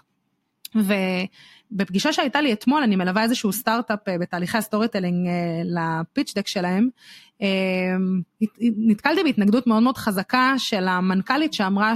ובפגישה 1.71 2.13
שהייתה 2.13 2.41
לי 2.41 2.53
אתמול, 2.53 2.83
אני 2.83 2.95
מלווה 2.95 3.23
איזשהו 3.23 3.53
סטארט-אפ 3.53 4.07
אה, 4.07 4.17
בתהליכי 4.17 4.57
ה 4.57 4.87
storytelling 4.87 5.29
ל 5.65 5.77
pitch 5.77 6.33
deck 6.35 6.47
שלהם, 6.47 6.89
אמ, 7.41 8.21
נתקלתי 8.61 9.23
בהתנגדות 9.23 9.67
מאוד 9.67 9.83
מאוד 9.83 9.97
חזקה 9.97 10.53
של 10.57 10.87
המנכ"לית 10.87 11.53
שאמרה 11.53 11.93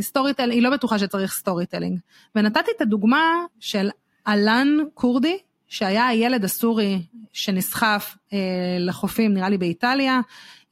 ש 0.00 0.34
storytelling, 0.34 0.52
היא 0.52 0.62
לא 0.62 0.70
בטוחה 0.70 0.98
שצריך 0.98 1.32
storytelling. 1.32 1.98
ונתתי 2.34 2.70
את 2.76 2.80
הדוגמה 2.80 3.24
של 3.60 3.90
אלן 4.28 4.68
כורדי, 4.94 5.38
שהיה 5.68 6.06
הילד 6.06 6.44
הסורי 6.44 7.02
שנסחף 7.32 8.16
אה, 8.32 8.38
לחופים, 8.80 9.34
נראה 9.34 9.48
לי 9.48 9.58
באיטליה, 9.58 10.20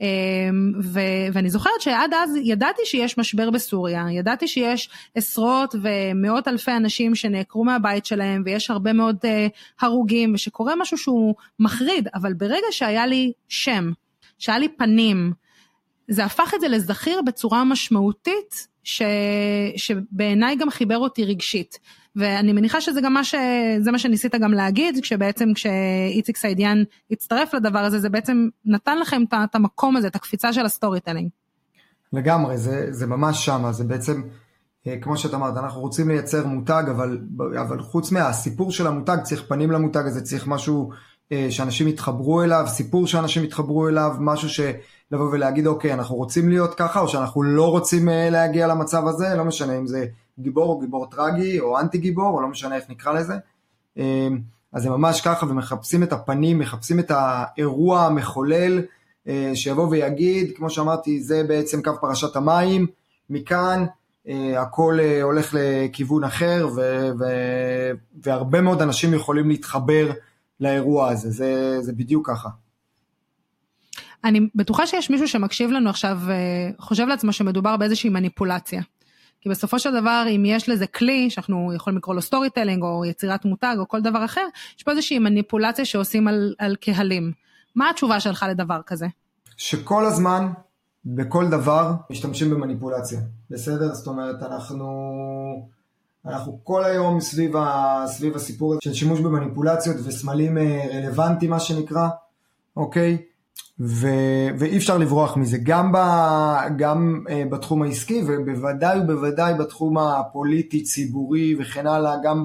אמ, 0.01 0.73
ו- 0.83 1.29
ואני 1.33 1.51
זוכרת 1.51 1.81
שעד 1.81 2.15
אז 2.15 2.37
ידעתי 2.43 2.83
שיש 2.85 3.19
משבר 3.19 3.51
בסוריה, 3.51 4.05
ידעתי 4.11 4.49
שיש 4.49 4.91
עשרות 5.15 5.75
ומאות 5.83 6.49
אלפי 6.49 6.71
אנשים 6.71 7.15
שנעקרו 7.15 7.65
מהבית 7.65 8.07
שלהם 8.07 8.43
ויש 8.45 8.71
הרבה 8.71 8.93
מאוד 8.93 9.17
uh, 9.23 9.29
הרוגים 9.81 10.35
ושקורה 10.35 10.75
משהו 10.77 10.99
שהוא 10.99 11.35
מחריד, 11.61 12.09
אבל 12.15 12.33
ברגע 12.33 12.67
שהיה 12.71 13.07
לי 13.07 13.33
שם, 13.49 13.93
שהיה 14.39 14.59
לי 14.59 14.69
פנים, 14.69 15.33
זה 16.09 16.25
הפך 16.25 16.53
את 16.55 16.61
זה 16.61 16.69
לזכיר 16.69 17.23
בצורה 17.23 17.65
משמעותית 17.65 18.69
ש... 18.85 19.03
שבעיניי 19.77 20.57
גם 20.57 20.71
חיבר 20.71 20.99
אותי 20.99 21.25
רגשית. 21.25 21.79
ואני 22.17 22.53
מניחה 22.53 22.81
שזה 22.81 23.01
גם 23.01 23.15
מה, 23.15 23.25
ש... 23.25 23.35
זה 23.81 23.93
מה 23.93 23.99
שניסית 23.99 24.35
גם 24.35 24.53
להגיד, 24.53 24.99
כשבעצם 25.03 25.49
כשאיציק 25.55 26.37
סעידיאן 26.37 26.83
הצטרף 27.11 27.55
לדבר 27.55 27.79
הזה, 27.79 27.99
זה 27.99 28.09
בעצם 28.09 28.49
נתן 28.65 28.99
לכם 28.99 29.23
את 29.45 29.55
המקום 29.55 29.97
הזה, 29.97 30.07
את 30.07 30.17
הקפיצה 30.17 30.53
של 30.53 30.67
ה 30.67 31.01
storytelling. 31.01 31.29
לגמרי, 32.13 32.59
זה, 32.59 32.87
זה 32.91 33.07
ממש 33.07 33.45
שמה, 33.45 33.73
זה 33.73 33.85
בעצם, 33.85 34.23
אה, 34.87 34.97
כמו 35.01 35.17
שאת 35.17 35.35
אמרת, 35.35 35.57
אנחנו 35.57 35.81
רוצים 35.81 36.09
לייצר 36.09 36.47
מותג, 36.47 36.85
אבל, 36.91 37.19
אבל 37.61 37.81
חוץ 37.81 38.13
מהסיפור 38.13 38.73
של 38.73 38.87
המותג, 38.87 39.17
צריך 39.23 39.45
פנים 39.49 39.71
למותג 39.71 40.03
הזה, 40.07 40.23
צריך 40.23 40.47
משהו 40.47 40.91
אה, 41.33 41.47
שאנשים 41.51 41.89
יתחברו 41.89 42.43
אליו, 42.43 42.65
סיפור 42.69 43.07
שאנשים 43.07 43.45
יתחברו 43.45 43.89
אליו, 43.89 44.15
משהו 44.21 44.49
שלבוא 44.49 45.31
ולהגיד, 45.33 45.67
אוקיי, 45.67 45.95
אנחנו 45.95 46.17
רוצים 46.17 46.49
להיות 46.49 46.75
ככה, 46.75 47.01
או 47.01 47.09
שאנחנו 47.09 47.43
לא 47.43 47.71
רוצים 47.71 48.09
אה, 48.09 48.31
להגיע 48.31 48.67
למצב 48.67 49.07
הזה, 49.07 49.35
לא 49.37 49.45
משנה 49.45 49.79
אם 49.79 49.87
זה 49.87 50.07
גיבור 50.39 50.69
או 50.69 50.79
גיבור 50.79 51.07
טרגי 51.07 51.61
או 51.61 51.81
אנטי 51.81 51.99
גיבור 51.99 52.37
או 52.37 52.41
לא 52.41 52.49
משנה 52.49 52.77
איך 52.77 52.85
נקרא 52.89 53.13
לזה. 53.13 53.35
אמ, 53.97 54.39
אז 54.73 54.83
זה 54.83 54.91
ממש 54.91 55.21
ככה 55.21 55.47
ומחפשים 55.47 56.03
את 56.03 56.13
הפנים, 56.13 56.59
מחפשים 56.59 56.99
את 56.99 57.11
האירוע 57.11 58.03
המחולל 58.03 58.83
אה, 59.29 59.51
שיבוא 59.55 59.89
ויגיד, 59.89 60.53
כמו 60.57 60.71
שאמרתי, 60.71 61.21
זה 61.21 61.45
בעצם 61.49 61.83
קו 61.83 61.93
פרשת 62.01 62.37
המים, 62.37 62.87
מכאן 63.31 63.85
אה, 64.29 64.63
הכל 64.63 64.99
אה, 65.01 65.23
הולך 65.23 65.55
לכיוון 65.59 66.25
אחר 66.25 66.69
ו- 66.77 67.11
ו- 67.19 67.91
והרבה 68.23 68.61
מאוד 68.61 68.83
אנשים 68.83 69.15
יכולים 69.15 69.49
להתחבר 69.49 70.11
לאירוע 70.61 71.09
הזה, 71.09 71.31
זה, 71.31 71.77
זה 71.81 71.93
בדיוק 71.93 72.31
ככה. 72.31 72.49
אני 74.25 74.41
בטוחה 74.55 74.87
שיש 74.87 75.11
מישהו 75.11 75.29
שמקשיב 75.29 75.71
לנו 75.71 75.91
עכשיו 75.91 76.19
וחושב 76.79 77.07
לעצמו 77.07 77.33
שמדובר 77.33 77.77
באיזושהי 77.77 78.11
מניפולציה. 78.11 78.83
כי 79.47 79.51
בסופו 79.51 79.79
של 79.79 80.01
דבר, 80.01 80.27
אם 80.29 80.45
יש 80.47 80.69
לזה 80.69 80.87
כלי, 80.87 81.31
שאנחנו 81.31 81.73
יכולים 81.75 81.97
לקרוא 81.97 82.15
לו 82.15 82.23
storytelling, 82.23 82.83
או 82.83 83.05
יצירת 83.05 83.45
מותג, 83.45 83.77
או 83.79 83.89
כל 83.89 84.01
דבר 84.01 84.25
אחר, 84.25 84.47
יש 84.77 84.83
פה 84.83 84.91
איזושהי 84.91 85.19
מניפולציה 85.19 85.85
שעושים 85.85 86.29
על, 86.29 86.55
על 86.59 86.77
קהלים. 86.77 87.33
מה 87.75 87.91
התשובה 87.91 88.21
שלך 88.21 88.47
לדבר 88.49 88.81
כזה? 88.87 89.07
שכל 89.57 90.05
הזמן, 90.07 90.53
בכל 91.05 91.49
דבר, 91.49 91.93
משתמשים 92.11 92.51
במניפולציה, 92.51 93.21
בסדר? 93.51 93.95
זאת 93.95 94.07
אומרת, 94.07 94.43
אנחנו... 94.43 94.87
אנחנו 96.25 96.61
כל 96.65 96.85
היום 96.85 97.21
סביב, 97.21 97.57
ה, 97.57 98.05
סביב 98.07 98.37
הסיפור 98.37 98.75
של 98.85 98.95
שימוש 98.95 99.21
במניפולציות 99.21 99.97
וסמלים 100.05 100.59
אה, 100.59 100.87
רלוונטיים, 100.95 101.51
מה 101.51 101.61
שנקרא, 101.61 102.09
אוקיי? 102.77 103.19
ו, 103.81 104.09
ואי 104.59 104.77
אפשר 104.77 104.99
לברוח 104.99 105.37
מזה, 105.37 105.59
גם, 105.63 105.93
ב, 105.93 105.99
גם 106.77 107.25
uh, 107.27 107.51
בתחום 107.51 107.83
העסקי 107.83 108.23
ובוודאי 108.27 108.99
ובוודאי 108.99 109.55
בתחום 109.55 109.99
הפוליטי, 109.99 110.83
ציבורי 110.83 111.57
וכן 111.59 111.87
הלאה, 111.87 112.15
גם 112.23 112.45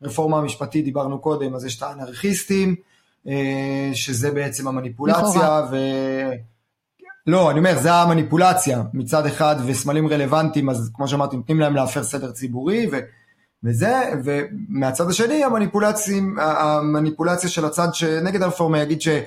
ברפורמה 0.00 0.38
המשפטית 0.38 0.84
דיברנו 0.84 1.18
קודם, 1.18 1.54
אז 1.54 1.64
יש 1.64 1.78
את 1.78 1.82
האנרכיסטים, 1.82 2.74
uh, 3.26 3.30
שזה 3.92 4.30
בעצם 4.30 4.68
המניפולציה, 4.68 5.66
ו... 5.70 5.76
לא, 7.26 7.50
אני 7.50 7.58
אומר, 7.58 7.78
זה 7.78 7.92
המניפולציה 7.92 8.82
מצד 8.92 9.26
אחד 9.26 9.56
וסמלים 9.66 10.08
רלוונטיים, 10.08 10.70
אז 10.70 10.90
כמו 10.94 11.08
שאמרתי, 11.08 11.36
נותנים 11.36 11.60
להם 11.60 11.74
להפר 11.74 12.02
סדר 12.02 12.32
ציבורי, 12.32 12.86
ו... 12.92 12.96
וזה, 13.64 14.02
ומהצד 14.24 15.08
השני 15.08 15.42
המניפולציה 16.38 17.50
של 17.50 17.64
הצד 17.64 17.88
שנגד 17.94 18.42
הרפורמה 18.42 18.78
יגיד 18.82 19.00
ש... 19.00 19.08
אה, 19.08 19.22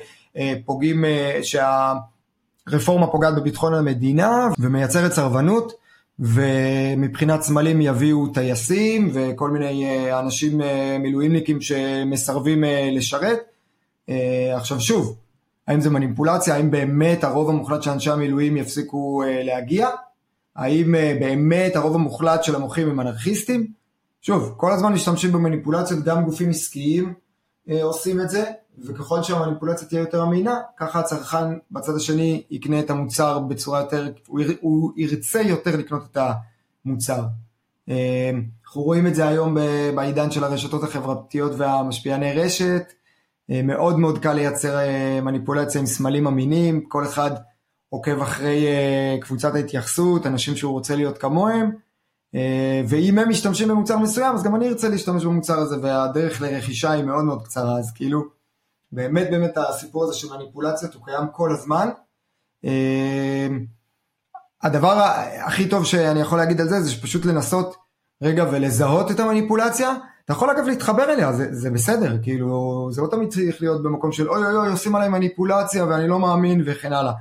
פוגעים, 0.66 1.06
אה, 1.06 1.40
שהרפורמה 1.44 3.08
פוגעת 3.08 3.36
בביטחון 3.36 3.74
המדינה 3.74 4.48
ומייצרת 4.60 5.12
סרבנות 5.12 5.74
ומבחינת 6.20 7.42
סמלים 7.42 7.82
יביאו 7.82 8.28
טייסים 8.28 9.12
וכל 9.14 9.50
מיני 9.50 9.86
אה, 9.86 10.20
אנשים 10.20 10.62
מילואימניקים 11.00 11.62
שמסרבים 11.62 12.64
לשרת. 12.92 13.40
עכשיו 14.56 14.82
שוב, 14.82 15.18
האם 15.68 15.82
זה 15.82 15.90
מניפולציה? 15.90 16.56
האם 16.56 16.72
באמת 16.72 17.24
הרוב 17.24 17.50
המוחלט 17.50 17.84
של 17.84 17.92
אנשי 17.92 18.12
המילואים 18.12 18.58
יפסיקו 18.58 19.24
להגיע? 19.44 19.90
האם 20.56 20.92
באמת 21.20 21.76
הרוב 21.76 21.96
המוחלט 21.96 22.44
של 22.44 22.56
המוחים 22.56 22.90
הם 22.90 23.00
אנרכיסטים? 23.00 23.68
שוב, 24.22 24.54
כל 24.58 24.72
הזמן 24.72 24.94
משתמשים 24.94 25.32
במניפולציות, 25.32 26.04
גם 26.04 26.24
גופים 26.24 26.50
עסקיים 26.50 27.14
עושים 27.82 28.22
את 28.22 28.30
זה, 28.30 28.44
וככל 28.86 29.24
שהמניפולציה 29.24 29.88
תהיה 29.88 30.00
יותר 30.00 30.24
אמינה, 30.24 30.60
ככה 30.78 31.00
הצרכן 31.00 31.58
בצד 31.72 31.96
השני 31.96 32.44
יקנה 32.50 32.80
את 32.80 32.90
המוצר 32.90 33.40
בצורה 33.40 33.80
יותר, 33.80 34.12
הוא, 34.28 34.42
הוא 34.62 34.92
ירצה 34.96 35.42
יותר 35.42 35.78
לקנות 35.78 36.04
את 36.12 36.18
המוצר. 36.86 37.24
אה, 37.90 38.32
אנחנו 38.66 38.82
רואים 38.82 39.08
את 39.08 39.16
זה 39.16 39.28
היום 39.28 39.58
בעידן 39.96 40.32
של 40.32 40.44
הרשתות 40.44 40.84
החברתיות 40.84 41.52
והמשפיעני 41.58 42.34
רשת, 42.34 42.94
אה, 43.52 43.62
מאוד 43.64 44.00
מאוד 44.00 44.20
קל 44.20 44.34
לייצר 44.34 44.78
אה, 44.78 45.22
מניפולציה 45.22 45.82
עם 45.82 45.88
סמלים 45.88 46.28
אמינים, 46.28 46.82
כל 46.82 47.06
אחד 47.06 47.32
עוקב 47.90 48.22
אחרי 48.22 48.66
קבוצת 49.22 49.56
ההתייחסות, 49.56 50.26
אנשים 50.26 50.56
שהוא 50.56 50.72
רוצה 50.72 50.96
להיות 50.96 51.18
כמוהם, 51.18 51.72
ואם 52.88 53.20
הם 53.20 53.30
משתמשים 53.30 53.68
במוצר 53.68 53.98
מסוים, 53.98 54.36
אז 54.36 54.44
גם 54.44 54.56
אני 54.56 54.68
ארצה 54.68 54.90
להשתמש 54.90 55.26
במוצר 55.26 55.60
הזה, 55.60 55.76
והדרך 55.82 56.42
לרכישה 56.42 56.92
היא 56.92 57.04
מאוד 57.04 57.26
מאוד 57.26 57.44
קצרה, 57.44 57.78
אז 57.80 57.92
כאילו, 57.92 58.39
באמת 58.92 59.30
באמת 59.32 59.58
הסיפור 59.58 60.04
הזה 60.04 60.14
של 60.14 60.28
מניפולציות 60.34 60.94
הוא 60.94 61.06
קיים 61.06 61.28
כל 61.32 61.52
הזמן. 61.52 61.90
אמ, 62.64 63.66
הדבר 64.64 65.02
הכי 65.42 65.70
טוב 65.70 65.86
שאני 65.86 66.22
יכול 66.22 66.38
להגיד 66.38 66.62
על 66.62 66.68
זה 66.68 66.82
זה 66.82 67.02
פשוט 67.02 67.26
לנסות 67.26 67.76
רגע 68.22 68.46
ולזהות 68.52 69.12
את 69.12 69.20
המניפולציה, 69.20 69.96
אתה 70.26 70.34
יכול 70.34 70.50
אגב 70.50 70.66
להתחבר 70.66 71.04
אליה, 71.14 71.34
זה, 71.34 71.48
זה 71.52 71.70
בסדר, 71.72 72.18
כאילו, 72.24 72.90
זה 72.92 73.02
לא 73.02 73.08
תמיד 73.08 73.30
צריך 73.30 73.62
להיות 73.62 73.84
במקום 73.84 74.12
של 74.12 74.30
אוי 74.30 74.46
אוי 74.46 74.56
אוי 74.56 74.70
עושים 74.70 74.96
עליי 74.96 75.10
מניפולציה 75.10 75.86
ואני 75.86 76.08
לא 76.08 76.20
מאמין 76.20 76.62
וכן 76.66 76.94
הלאה. 76.94 77.14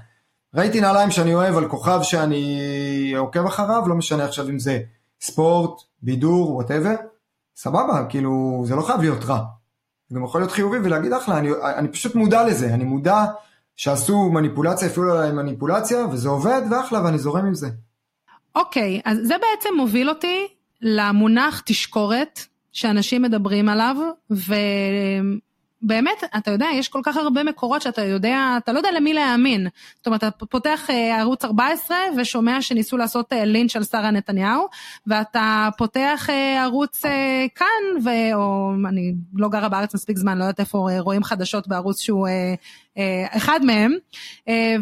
ראיתי 0.54 0.80
נעליים 0.80 1.10
שאני 1.10 1.34
אוהב 1.34 1.56
על 1.56 1.68
כוכב 1.68 2.00
שאני 2.02 3.14
עוקב 3.16 3.46
אחריו, 3.46 3.82
לא 3.88 3.94
משנה 3.94 4.24
עכשיו 4.24 4.48
אם 4.48 4.58
זה 4.58 4.80
ספורט, 5.20 5.80
בידור, 6.02 6.54
whatever, 6.54 6.94
סבבה, 7.56 8.06
כאילו, 8.08 8.62
זה 8.66 8.74
לא 8.74 8.82
חייב 8.82 9.00
להיות 9.00 9.24
רע. 9.24 9.44
גם 10.12 10.24
יכול 10.24 10.40
להיות 10.40 10.52
חיובי 10.52 10.78
ולהגיד 10.78 11.12
אחלה, 11.12 11.38
אני, 11.38 11.50
אני 11.76 11.88
פשוט 11.88 12.14
מודע 12.14 12.46
לזה, 12.46 12.74
אני 12.74 12.84
מודע 12.84 13.24
שעשו 13.76 14.30
מניפולציה, 14.30 14.88
הפעילו 14.88 15.18
עליי 15.18 15.32
מניפולציה, 15.32 16.06
וזה 16.06 16.28
עובד, 16.28 16.62
ואחלה, 16.70 17.04
ואני 17.04 17.18
זורם 17.18 17.46
עם 17.46 17.54
זה. 17.54 17.68
אוקיי, 18.54 19.00
אז 19.04 19.18
זה 19.22 19.34
בעצם 19.34 19.74
מוביל 19.76 20.08
אותי 20.08 20.46
למונח 20.82 21.62
תשקורת, 21.66 22.40
שאנשים 22.72 23.22
מדברים 23.22 23.68
עליו, 23.68 23.96
ובאמת, 25.82 26.24
אתה 26.36 26.50
יודע, 26.50 26.66
יש 26.74 26.88
כל 26.88 27.00
כך 27.04 27.16
הרבה 27.16 27.44
מקורות 27.44 27.82
שאתה 27.82 28.04
יודע, 28.04 28.54
אתה 28.56 28.72
לא 28.72 28.78
יודע 28.78 28.90
למי 28.96 29.14
להאמין. 29.14 29.68
זאת 29.96 30.06
אומרת, 30.06 30.24
אתה 30.24 30.46
פותח 30.46 30.90
אה, 30.90 31.20
ערוץ 31.20 31.44
14 31.44 31.96
ושומע 32.16 32.62
שניסו 32.62 32.96
לעשות 32.96 33.32
אה, 33.32 33.44
לינץ' 33.44 33.76
על 33.76 33.84
שרה 33.84 34.10
נתניהו, 34.10 34.66
ואתה 35.06 35.68
פותח 35.78 36.26
אה, 36.30 36.62
ערוץ 36.62 37.02
כאן, 37.54 38.02
ו... 38.04 38.34
או 38.34 38.72
אני 38.88 39.14
לא 39.34 39.48
גרה 39.48 39.68
בארץ 39.68 39.94
מספיק 39.94 40.16
זמן, 40.16 40.38
לא 40.38 40.44
יודעת 40.44 40.60
איפה 40.60 40.88
רואים 40.98 41.24
חדשות 41.24 41.68
בערוץ 41.68 42.00
שהוא 42.00 42.28
אחד 43.30 43.60
מהם, 43.64 43.94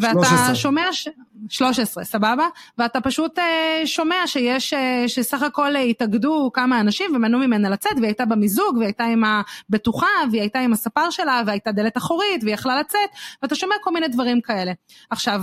ואתה 0.01 0.13
13. 0.13 0.55
שומע, 0.55 0.93
ש... 0.93 1.09
13, 1.49 2.05
סבבה? 2.05 2.47
ואתה 2.79 3.01
פשוט 3.01 3.39
שומע 3.85 4.27
שיש, 4.27 4.75
שסך 5.07 5.43
הכל 5.43 5.77
התאגדו 5.77 6.51
כמה 6.55 6.81
אנשים 6.81 7.11
ומנעו 7.15 7.41
ממנה 7.41 7.71
לצאת, 7.71 7.93
והיא 7.93 8.07
הייתה 8.07 8.25
במיזוג, 8.25 8.77
והיא 8.77 8.87
הייתה 8.87 9.05
עם 9.05 9.23
הבטוחה, 9.25 10.07
והיא 10.31 10.41
הייתה 10.41 10.59
עם 10.59 10.73
הספר 10.73 11.11
שלה, 11.11 11.43
והייתה 11.47 11.73
דלת 11.73 11.97
אחורית, 11.97 12.45
והיא 12.45 12.55
יכלה 12.55 12.81
לצאת, 12.81 13.11
ואתה 13.43 13.55
שומע 13.55 13.75
כל 13.83 13.91
מיני 13.91 14.09
דברים 14.09 14.41
כאלה. 14.41 14.73
עכשיו, 15.11 15.43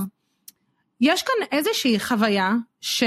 יש 1.01 1.23
כאן 1.23 1.57
איזושהי 1.57 1.99
חוויה 1.99 2.51
ש... 2.81 3.03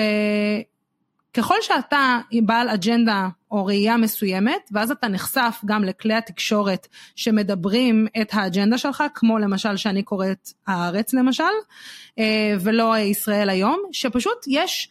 ככל 1.37 1.55
שאתה 1.63 2.19
בעל 2.43 2.69
אג'נדה 2.69 3.29
או 3.51 3.67
ראייה 3.67 3.97
מסוימת, 3.97 4.71
ואז 4.73 4.91
אתה 4.91 5.09
נחשף 5.09 5.61
גם 5.65 5.85
לכלי 5.85 6.15
התקשורת 6.15 6.89
שמדברים 7.17 8.07
את 8.21 8.29
האג'נדה 8.33 8.79
שלך, 8.79 9.05
כמו 9.15 9.39
למשל 9.39 9.77
שאני 9.77 10.03
קוראת 10.03 10.49
הארץ 10.67 11.15
למשל, 11.15 11.45
אה, 12.19 12.55
ולא 12.61 12.99
ישראל 12.99 13.51
היום, 13.51 13.83
שפשוט 13.93 14.37
יש 14.47 14.91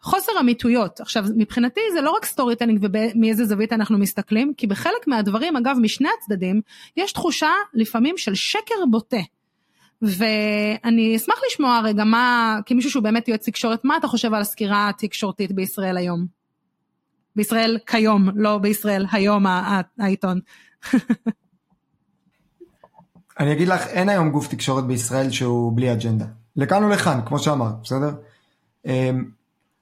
חוסר 0.00 0.32
אמיתויות. 0.40 1.00
עכשיו, 1.00 1.24
מבחינתי 1.36 1.80
זה 1.92 2.00
לא 2.00 2.10
רק 2.10 2.24
storytelling 2.24 2.80
ומאיזה 2.82 3.44
זווית 3.44 3.72
אנחנו 3.72 3.98
מסתכלים, 3.98 4.52
כי 4.56 4.66
בחלק 4.66 5.06
מהדברים, 5.06 5.56
אגב, 5.56 5.76
משני 5.80 6.08
הצדדים, 6.18 6.60
יש 6.96 7.12
תחושה 7.12 7.52
לפעמים 7.74 8.18
של 8.18 8.34
שקר 8.34 8.74
בוטה. 8.90 9.16
ואני 10.02 11.16
אשמח 11.16 11.36
לשמוע 11.46 11.80
רגע 11.84 12.04
מה, 12.04 12.58
כמישהו 12.66 12.90
שהוא 12.90 13.02
באמת 13.02 13.28
יועץ 13.28 13.48
תקשורת, 13.48 13.84
מה 13.84 13.96
אתה 13.96 14.08
חושב 14.08 14.34
על 14.34 14.40
הסקירה 14.40 14.88
התקשורתית 14.88 15.52
בישראל 15.52 15.96
היום? 15.96 16.26
בישראל 17.36 17.78
כיום, 17.86 18.28
לא 18.34 18.58
בישראל 18.58 19.06
היום 19.12 19.46
העיתון. 19.98 20.40
אני 23.40 23.52
אגיד 23.52 23.68
לך, 23.68 23.86
אין 23.86 24.08
היום 24.08 24.30
גוף 24.30 24.48
תקשורת 24.48 24.86
בישראל 24.86 25.30
שהוא 25.30 25.76
בלי 25.76 25.92
אג'נדה. 25.92 26.26
לכאן 26.56 26.84
ולכאן, 26.84 27.20
כמו 27.26 27.38
שאמרת, 27.38 27.74
בסדר? 27.82 28.10
אמ, 28.86 29.24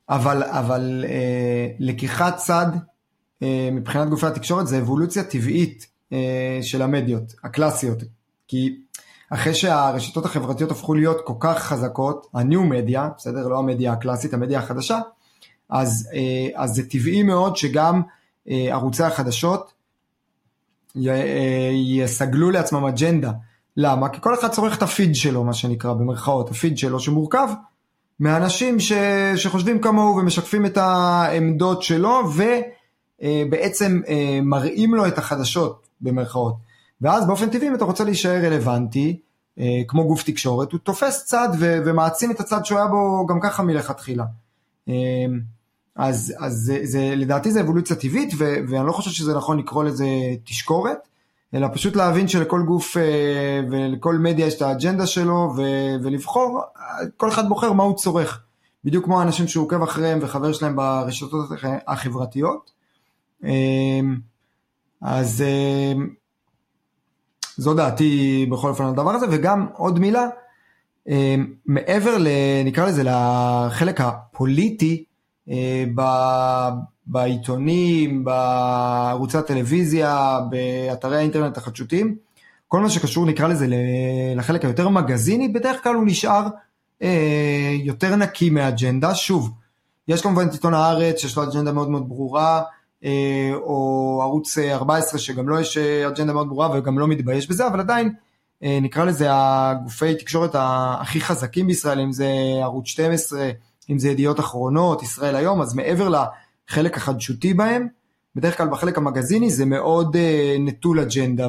אבל, 0.09 0.43
אבל 0.43 1.05
אה, 1.09 1.67
לקיחת 1.79 2.37
צד 2.37 2.67
אה, 3.43 3.69
מבחינת 3.73 4.09
גופי 4.09 4.27
התקשורת 4.27 4.67
זה 4.67 4.79
אבולוציה 4.79 5.25
טבעית 5.25 5.87
אה, 6.13 6.59
של 6.63 6.83
המדיות, 6.83 7.35
הקלאסיות. 7.45 7.99
כי 8.49 8.77
אחרי 9.31 9.55
שהרשתות 9.55 10.25
החברתיות 10.25 10.71
הפכו 10.71 10.95
להיות 10.95 11.21
כל 11.25 11.35
כך 11.41 11.59
חזקות, 11.63 12.27
הניו 12.35 12.65
מדיה, 12.65 13.09
בסדר? 13.17 13.49
לא 13.49 13.59
המדיה 13.59 13.93
הקלאסית, 13.93 14.35
המדיה 14.35 14.59
החדשה, 14.59 14.99
אז, 15.69 16.09
אה, 16.15 16.63
אז 16.63 16.75
זה 16.75 16.89
טבעי 16.89 17.23
מאוד 17.23 17.57
שגם 17.57 18.03
אה, 18.49 18.69
ערוצי 18.71 19.03
החדשות 19.03 19.73
אה, 21.07 21.71
יסגלו 21.73 22.51
לעצמם 22.51 22.85
אג'נדה. 22.85 23.33
למה? 23.77 24.09
כי 24.09 24.21
כל 24.21 24.35
אחד 24.35 24.49
צורך 24.49 24.77
את 24.79 24.83
הפיד 24.83 25.15
שלו, 25.15 25.45
מה 25.45 25.55
שנקרא, 25.55 25.93
במרכאות, 25.93 26.51
הפיד 26.51 26.79
שלו 26.79 27.01
שמורכב 27.01 27.49
מאנשים 28.21 28.81
ש, 28.81 28.93
שחושבים 29.37 29.81
כמוהו 29.81 30.17
ומשקפים 30.17 30.67
את 30.67 30.77
העמדות 30.77 31.83
שלו 31.83 32.21
ובעצם 33.21 34.01
מראים 34.43 34.95
לו 34.95 35.07
את 35.07 35.19
החדשות 35.19 35.89
במרכאות. 36.01 36.70
ואז 37.01 37.27
באופן 37.27 37.51
טבעי 37.51 37.69
אם 37.69 37.75
אתה 37.75 37.85
רוצה 37.85 38.05
להישאר 38.05 38.45
רלוונטי, 38.45 39.21
אה, 39.59 39.83
כמו 39.89 40.07
גוף 40.07 40.23
תקשורת, 40.23 40.73
הוא 40.73 40.81
תופס 40.81 41.25
צד 41.25 41.49
ו- 41.59 41.79
ומעצים 41.87 42.31
את 42.31 42.41
הצד 42.41 42.65
שהוא 42.65 42.79
היה 42.79 42.89
בו 42.89 43.27
גם 43.27 43.41
ככה 43.41 43.63
מלכתחילה. 43.63 44.25
אה, 44.89 44.95
אז, 45.97 46.35
אז 46.39 46.53
זה, 46.55 46.79
זה, 46.83 47.15
לדעתי 47.17 47.53
זה 47.53 47.61
אבולוציה 47.61 47.97
טבעית, 47.97 48.35
ו- 48.39 48.57
ואני 48.69 48.87
לא 48.87 48.93
חושב 48.93 49.11
שזה 49.11 49.35
נכון 49.35 49.59
לקרוא 49.59 49.85
לזה 49.85 50.07
תשקורת, 50.45 51.09
אלא 51.55 51.69
פשוט 51.73 51.97
להבין 51.97 52.29
שלכל 52.29 52.63
גוף 52.63 52.97
אה, 52.97 53.61
ולכל 53.71 54.15
מדיה 54.15 54.47
יש 54.47 54.55
את 54.55 54.63
האג'נדה 54.63 55.07
שלו, 55.07 55.53
ו- 55.57 55.95
ולבחור, 56.03 56.61
כל 57.17 57.29
אחד 57.29 57.49
בוחר 57.49 57.73
מה 57.73 57.83
הוא 57.83 57.97
צורך. 57.97 58.43
בדיוק 58.85 59.05
כמו 59.05 59.21
האנשים 59.21 59.49
שהוא 59.49 59.65
עוקב 59.65 59.83
אחריהם 59.83 60.19
וחבר 60.23 60.53
שלהם 60.53 60.77
ברשתות 60.77 61.49
החברתיות. 61.87 62.71
אז 65.03 65.45
זו 67.61 67.75
דעתי 67.75 68.47
בכל 68.51 68.69
אופן 68.69 68.85
על 68.85 68.91
הדבר 68.91 69.11
הזה, 69.11 69.27
וגם 69.31 69.67
עוד 69.77 69.99
מילה, 69.99 70.27
אה, 71.09 71.35
מעבר 71.67 72.19
ל... 72.19 72.29
נקרא 72.65 72.87
לזה 72.87 73.03
לחלק 73.05 74.01
הפוליטי 74.01 75.05
אה, 75.51 75.85
בעיתונים, 77.07 78.25
בערוצי 78.25 79.39
הטלוויזיה, 79.39 80.39
באתרי 80.51 81.17
האינטרנט 81.17 81.57
החדשותיים, 81.57 82.17
כל 82.69 82.81
מה 82.81 82.91
שקשור 82.91 83.27
נקרא 83.27 83.49
לזה 83.49 83.67
לחלק 84.37 84.65
היותר 84.65 84.89
מגזיני, 84.89 85.49
בדרך 85.49 85.83
כלל 85.83 85.95
הוא 85.95 86.05
נשאר 86.07 86.47
אה, 87.03 87.77
יותר 87.83 88.17
נקי 88.17 88.51
מאג'נדה. 88.51 89.15
שוב, 89.15 89.51
יש 90.09 90.23
כמובן 90.23 90.47
את 90.47 90.53
עיתון 90.53 90.75
הארץ 90.75 91.19
שיש 91.19 91.37
לו 91.37 91.43
אג'נדה 91.43 91.73
מאוד 91.73 91.91
מאוד 91.91 92.09
ברורה, 92.09 92.63
או 93.55 94.19
ערוץ 94.23 94.59
14 94.59 95.19
שגם 95.19 95.49
לו 95.49 95.57
לא 95.57 95.61
יש 95.61 95.79
אה, 95.79 96.09
אג'נדה 96.09 96.33
מאוד 96.33 96.49
ברורה 96.49 96.79
וגם 96.79 96.99
לא 96.99 97.09
מתבייש 97.09 97.49
בזה, 97.49 97.67
אבל 97.67 97.81
עדיין 97.81 98.15
אה, 98.63 98.79
נקרא 98.83 99.05
לזה 99.05 99.27
הגופי 99.31 100.15
תקשורת 100.15 100.51
הכי 100.55 101.21
חזקים 101.21 101.67
בישראל, 101.67 102.01
אם 102.01 102.13
זה 102.13 102.29
ערוץ 102.63 102.87
12, 102.87 103.51
אם 103.91 103.99
זה 103.99 104.09
ידיעות 104.09 104.41
אחרונות, 104.41 105.03
ישראל 105.03 105.37
היום, 105.37 105.63
אז 105.63 105.75
מעבר 105.75 106.09
לחלק 106.09 106.97
החדשותי 106.97 107.55
בהם, 107.55 107.89
בדרך 108.37 108.57
כלל 108.57 108.69
בחלק 108.69 108.99
המגזיני 108.99 109.51
זה 109.51 109.65
מאוד 109.65 110.17
נטול 110.59 111.01
אג'נדה 111.01 111.49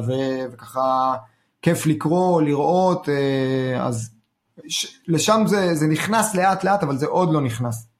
וככה 0.52 1.14
כיף 1.62 1.86
לקרוא, 1.86 2.42
לראות, 2.42 3.08
אז 3.80 4.10
לשם 5.08 5.42
זה, 5.46 5.74
זה 5.74 5.86
נכנס 5.86 6.34
לאט 6.34 6.64
לאט, 6.64 6.82
אבל 6.82 6.96
זה 6.96 7.06
עוד 7.06 7.32
לא 7.32 7.40
נכנס. 7.40 7.91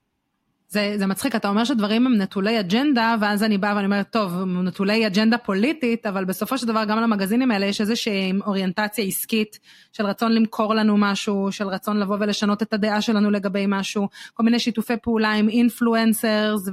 זה, 0.73 0.95
זה 0.97 1.07
מצחיק, 1.07 1.37
אתה 1.37 1.49
אומר 1.49 1.65
שדברים 1.65 2.07
הם 2.07 2.15
נטולי 2.15 2.61
אג'נדה, 2.61 3.15
ואז 3.21 3.43
אני 3.43 3.59
באה 3.59 3.75
ואני 3.77 3.85
אומרת, 3.85 4.11
טוב, 4.11 4.33
הם 4.33 4.65
נטולי 4.65 5.07
אג'נדה 5.07 5.39
פוליטית, 5.39 6.07
אבל 6.07 6.25
בסופו 6.25 6.59
של 6.59 6.67
דבר 6.67 6.85
גם 6.85 6.99
למגזינים 6.99 7.51
האלה 7.51 7.67
יש 7.67 7.81
איזושהי 7.81 8.33
אוריינטציה 8.47 9.05
עסקית 9.05 9.59
של 9.93 10.07
רצון 10.07 10.33
למכור 10.33 10.75
לנו 10.75 10.97
משהו, 10.97 11.49
של 11.51 11.69
רצון 11.69 12.01
לבוא 12.01 12.17
ולשנות 12.21 12.63
את 12.63 12.73
הדעה 12.73 13.01
שלנו 13.01 13.31
לגבי 13.31 13.65
משהו, 13.69 14.09
כל 14.35 14.43
מיני 14.43 14.59
שיתופי 14.59 14.95
פעולה 15.03 15.33
עם 15.33 15.49
אינפלואנסרס 15.49 16.69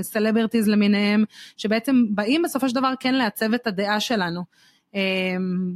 וסלבריטיז 0.00 0.68
למיניהם, 0.68 1.24
שבעצם 1.56 2.04
באים 2.10 2.42
בסופו 2.42 2.68
של 2.68 2.74
דבר 2.74 2.92
כן 3.00 3.14
לעצב 3.14 3.54
את 3.54 3.66
הדעה 3.66 4.00
שלנו. 4.00 4.44
אמ, 4.94 5.74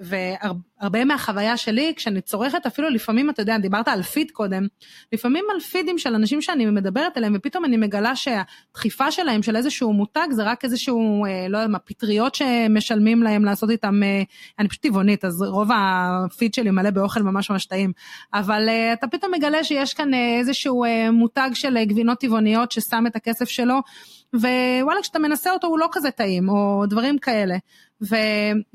והרבה 0.00 1.04
מהחוויה 1.04 1.56
שלי, 1.56 1.92
כשאני 1.96 2.20
צורכת 2.20 2.66
אפילו 2.66 2.88
לפעמים, 2.90 3.30
אתה 3.30 3.42
יודע, 3.42 3.58
דיברת 3.58 3.88
על 3.88 4.02
פיד 4.02 4.30
קודם, 4.30 4.66
לפעמים 5.12 5.44
על 5.54 5.60
פידים 5.60 5.98
של 5.98 6.14
אנשים 6.14 6.42
שאני 6.42 6.66
מדברת 6.66 7.16
עליהם, 7.16 7.32
ופתאום 7.36 7.64
אני 7.64 7.76
מגלה 7.76 8.12
שהדחיפה 8.16 9.10
שלהם 9.10 9.42
של 9.42 9.56
איזשהו 9.56 9.92
מותג 9.92 10.26
זה 10.30 10.42
רק 10.42 10.64
איזשהו, 10.64 11.24
אה, 11.24 11.48
לא 11.48 11.58
יודע 11.58 11.68
מה, 11.68 11.78
פטריות 11.78 12.34
שמשלמים 12.34 13.22
להם 13.22 13.44
לעשות 13.44 13.70
איתם, 13.70 14.02
אה, 14.02 14.22
אני 14.58 14.68
פשוט 14.68 14.82
טבעונית, 14.82 15.24
אז 15.24 15.42
רוב 15.42 15.68
הפיד 15.74 16.54
שלי 16.54 16.70
מלא 16.70 16.90
באוכל 16.90 17.22
ממש 17.22 17.50
ממש 17.50 17.66
טעים, 17.66 17.92
אבל 18.34 18.68
אה, 18.68 18.92
אתה 18.92 19.06
פתאום 19.06 19.34
מגלה 19.34 19.64
שיש 19.64 19.94
כאן 19.94 20.14
איזשהו 20.14 20.84
מותג 21.12 21.50
של 21.54 21.84
גבינות 21.84 22.20
טבעוניות 22.20 22.72
ששם 22.72 23.04
את 23.06 23.16
הכסף 23.16 23.48
שלו, 23.48 23.80
ווואלה, 24.34 25.02
כשאתה 25.02 25.18
מנסה 25.18 25.50
אותו 25.50 25.66
הוא 25.66 25.78
לא 25.78 25.88
כזה 25.92 26.10
טעים, 26.10 26.48
או 26.48 26.86
דברים 26.86 27.18
כאלה. 27.18 27.56
ו, 28.02 28.16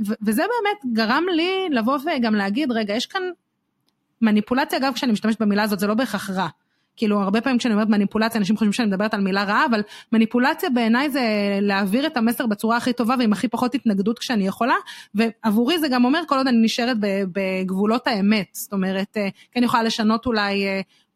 ו, 0.08 0.14
וזה 0.22 0.44
באמת 0.44 0.96
גרם 0.96 1.24
לי 1.32 1.68
לבוא 1.72 1.98
וגם 2.06 2.36
להגיד, 2.36 2.72
רגע, 2.72 2.94
יש 2.94 3.06
כאן 3.06 3.22
מניפולציה, 4.22 4.80
אגב, 4.80 4.94
כשאני 4.94 5.12
משתמשת 5.12 5.42
במילה 5.42 5.64
הזאת, 5.64 5.80
זה 5.80 5.88
לא 5.88 5.94
בהכרח 5.94 6.30
רע. 6.30 6.48
כאילו 7.00 7.22
הרבה 7.22 7.42
פעמים 7.42 7.58
כשאני 7.58 7.74
אומרת 7.74 7.90
מניפולציה 7.90 8.40
אנשים 8.40 8.58
חושבים 8.58 8.74
שאני 8.74 8.88
מדברת 8.88 9.14
על 9.14 9.22
מילה 9.22 9.44
רעה 9.44 9.66
אבל 9.66 9.82
מניפולציה 10.12 10.70
בעיניי 10.70 11.10
זה 11.10 11.22
להעביר 11.62 12.08
את 12.08 12.18
המסר 12.18 12.46
בצורה 12.46 12.78
הכי 12.78 12.94
טובה 12.94 13.16
ועם 13.20 13.34
הכי 13.34 13.48
פחות 13.48 13.76
התנגדות 13.76 14.20
כשאני 14.20 14.48
יכולה 14.48 14.76
ועבורי 15.16 15.80
זה 15.80 15.88
גם 15.88 16.06
אומר 16.06 16.22
כל 16.28 16.38
עוד 16.38 16.48
אני 16.48 16.58
נשארת 16.62 16.98
בגבולות 17.32 18.08
האמת 18.08 18.48
זאת 18.52 18.74
אומרת 18.74 19.18
כן 19.52 19.64
יכולה 19.64 19.84
לשנות 19.84 20.26
אולי 20.26 20.66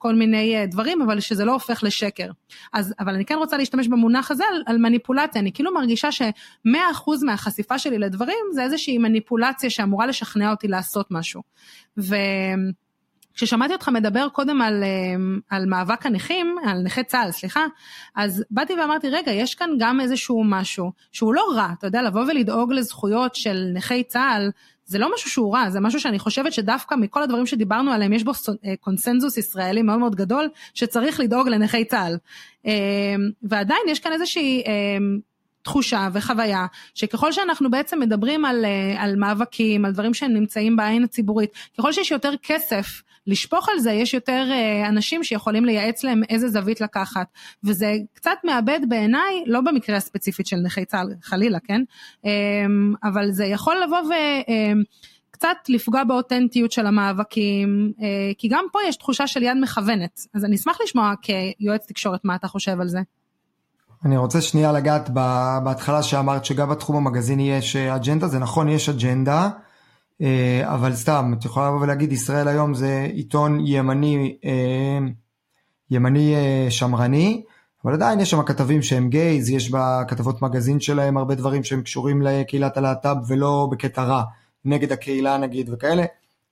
כל 0.03 0.15
מיני 0.15 0.55
אה, 0.57 0.65
דברים, 0.65 1.01
אבל 1.01 1.19
שזה 1.19 1.45
לא 1.45 1.53
הופך 1.53 1.83
לשקר. 1.83 2.27
אז, 2.73 2.93
אבל 2.99 3.13
אני 3.13 3.25
כן 3.25 3.35
רוצה 3.35 3.57
להשתמש 3.57 3.87
במונח 3.87 4.31
הזה 4.31 4.43
על, 4.51 4.63
על 4.65 4.77
מניפולציה, 4.77 5.41
אני 5.41 5.51
כאילו 5.53 5.73
מרגישה 5.73 6.11
ש-100% 6.11 7.25
מהחשיפה 7.25 7.79
שלי 7.79 7.97
לדברים 7.97 8.45
זה 8.53 8.63
איזושהי 8.63 8.97
מניפולציה 8.97 9.69
שאמורה 9.69 10.05
לשכנע 10.07 10.51
אותי 10.51 10.67
לעשות 10.67 11.07
משהו. 11.11 11.41
ו... 11.97 12.15
כששמעתי 13.35 13.73
אותך 13.73 13.89
מדבר 13.89 14.29
קודם 14.29 14.61
על, 14.61 14.83
אה, 14.83 15.15
על 15.49 15.65
מאבק 15.65 16.05
הנכים, 16.05 16.55
על 16.65 16.81
נכי 16.81 17.03
צה"ל, 17.03 17.31
סליחה, 17.31 17.65
אז 18.15 18.43
באתי 18.51 18.73
ואמרתי, 18.73 19.09
רגע, 19.09 19.31
יש 19.31 19.55
כאן 19.55 19.69
גם 19.79 20.01
איזשהו 20.01 20.43
משהו 20.43 20.91
שהוא 21.11 21.33
לא 21.33 21.45
רע, 21.55 21.69
אתה 21.79 21.87
יודע, 21.87 22.01
לבוא 22.01 22.21
ולדאוג 22.21 22.73
לזכויות 22.73 23.35
של 23.35 23.71
נכי 23.73 24.03
צה"ל, 24.03 24.51
זה 24.85 24.97
לא 24.97 25.13
משהו 25.15 25.29
שהוא 25.29 25.55
רע, 25.55 25.69
זה 25.69 25.79
משהו 25.79 25.99
שאני 25.99 26.19
חושבת 26.19 26.53
שדווקא 26.53 26.95
מכל 26.95 27.23
הדברים 27.23 27.45
שדיברנו 27.45 27.91
עליהם, 27.91 28.13
יש 28.13 28.23
בו 28.23 28.31
אה, 28.65 28.73
קונסנזוס 28.79 29.37
ישראלי 29.37 29.81
מאוד 29.81 29.99
מאוד 29.99 30.15
גדול, 30.15 30.49
שצריך 30.73 31.19
לדאוג 31.19 31.47
לנכי 31.47 31.85
צה"ל. 31.85 32.17
אה, 32.65 32.71
ועדיין 33.43 33.81
יש 33.89 33.99
כאן 33.99 34.11
איזושהי... 34.11 34.63
תחושה 35.63 36.09
וחוויה 36.13 36.65
שככל 36.95 37.31
שאנחנו 37.31 37.71
בעצם 37.71 37.99
מדברים 37.99 38.45
על, 38.45 38.65
על 38.97 39.15
מאבקים, 39.15 39.85
על 39.85 39.91
דברים 39.91 40.13
שהם 40.13 40.33
נמצאים 40.33 40.75
בעין 40.75 41.03
הציבורית, 41.03 41.49
ככל 41.77 41.91
שיש 41.91 42.11
יותר 42.11 42.31
כסף 42.43 43.01
לשפוך 43.27 43.69
על 43.69 43.79
זה, 43.79 43.91
יש 43.91 44.13
יותר 44.13 44.47
אה, 44.51 44.89
אנשים 44.89 45.23
שיכולים 45.23 45.65
לייעץ 45.65 46.03
להם 46.03 46.21
איזה 46.29 46.49
זווית 46.49 46.81
לקחת, 46.81 47.27
וזה 47.63 47.93
קצת 48.13 48.37
מאבד 48.43 48.79
בעיניי, 48.87 49.43
לא 49.45 49.61
במקרה 49.61 49.97
הספציפית 49.97 50.47
של 50.47 50.57
נכי 50.57 50.85
צה"ל, 50.85 51.13
חלילה, 51.21 51.59
כן? 51.59 51.81
אמ, 52.25 52.93
אבל 53.03 53.31
זה 53.31 53.45
יכול 53.45 53.75
לבוא 53.83 53.97
ו... 53.97 54.13
אמ, 54.47 54.83
קצת 55.31 55.57
לפגוע 55.69 56.03
באותנטיות 56.03 56.71
של 56.71 56.85
המאבקים, 56.87 57.91
אה, 58.01 58.31
כי 58.37 58.47
גם 58.47 58.65
פה 58.71 58.79
יש 58.87 58.95
תחושה 58.95 59.27
של 59.27 59.43
יד 59.43 59.57
מכוונת. 59.61 60.19
אז 60.33 60.45
אני 60.45 60.55
אשמח 60.55 60.77
לשמוע 60.83 61.13
כיועץ 61.21 61.85
תקשורת 61.87 62.19
מה 62.23 62.35
אתה 62.35 62.47
חושב 62.47 62.81
על 62.81 62.87
זה. 62.87 62.99
אני 64.05 64.17
רוצה 64.17 64.41
שנייה 64.41 64.71
לגעת 64.71 65.09
בהתחלה 65.63 66.03
שאמרת 66.03 66.45
שגם 66.45 66.69
בתחום 66.69 66.95
המגזיני 66.95 67.51
יש 67.51 67.75
אג'נדה, 67.75 68.27
זה 68.27 68.39
נכון, 68.39 68.69
יש 68.69 68.89
אג'נדה, 68.89 69.41
אה, 69.41 69.49
אבל 70.63 70.95
סתם, 70.95 71.33
את 71.39 71.45
יכולה 71.45 71.67
לבוא 71.67 71.81
ולהגיד, 71.81 72.11
ישראל 72.11 72.47
היום 72.47 72.73
זה 72.73 73.07
עיתון 73.13 73.59
ימני, 73.65 74.37
אה, 74.45 74.99
ימני 75.91 76.35
אה, 76.35 76.71
שמרני, 76.71 77.43
אבל 77.85 77.93
עדיין 77.93 78.19
יש 78.19 78.29
שם 78.29 78.43
כתבים 78.43 78.81
שהם 78.81 79.09
גייז, 79.09 79.49
יש 79.49 79.71
בכתבות 79.71 80.41
מגזין 80.41 80.79
שלהם 80.79 81.17
הרבה 81.17 81.35
דברים 81.35 81.63
שהם 81.63 81.81
קשורים 81.81 82.21
לקהילת 82.21 82.77
הלהט"ב 82.77 83.15
ולא 83.27 83.67
בקטע 83.71 84.03
רע, 84.03 84.23
נגד 84.65 84.91
הקהילה 84.91 85.37
נגיד 85.37 85.69
וכאלה. 85.73 86.03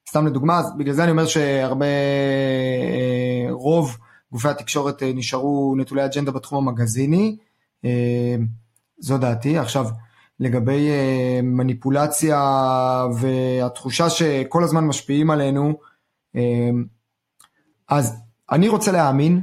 סתם 0.10 0.28
לדוגמה, 0.28 0.60
אז 0.60 0.78
בגלל 0.78 0.94
זה 0.94 1.04
אני 1.04 1.12
אומר 1.12 1.26
שהרבה, 1.26 1.86
רוב 3.50 3.98
גופי 4.32 4.48
התקשורת 4.48 5.04
נשארו 5.04 5.76
נטולי 5.78 6.06
אג'נדה 6.06 6.32
בתחום 6.32 6.68
המגזיני, 6.68 7.38
זו 9.00 9.18
דעתי. 9.18 9.58
עכשיו, 9.58 9.88
לגבי 10.42 10.90
אה, 10.90 11.40
מניפולציה 11.44 12.40
והתחושה 13.20 14.10
שכל 14.10 14.64
הזמן 14.64 14.84
משפיעים 14.84 15.30
עלינו, 15.30 15.74
אה, 16.36 16.70
אז 17.90 18.16
אני 18.52 18.70
רוצה 18.70 18.92
להאמין, 18.92 19.42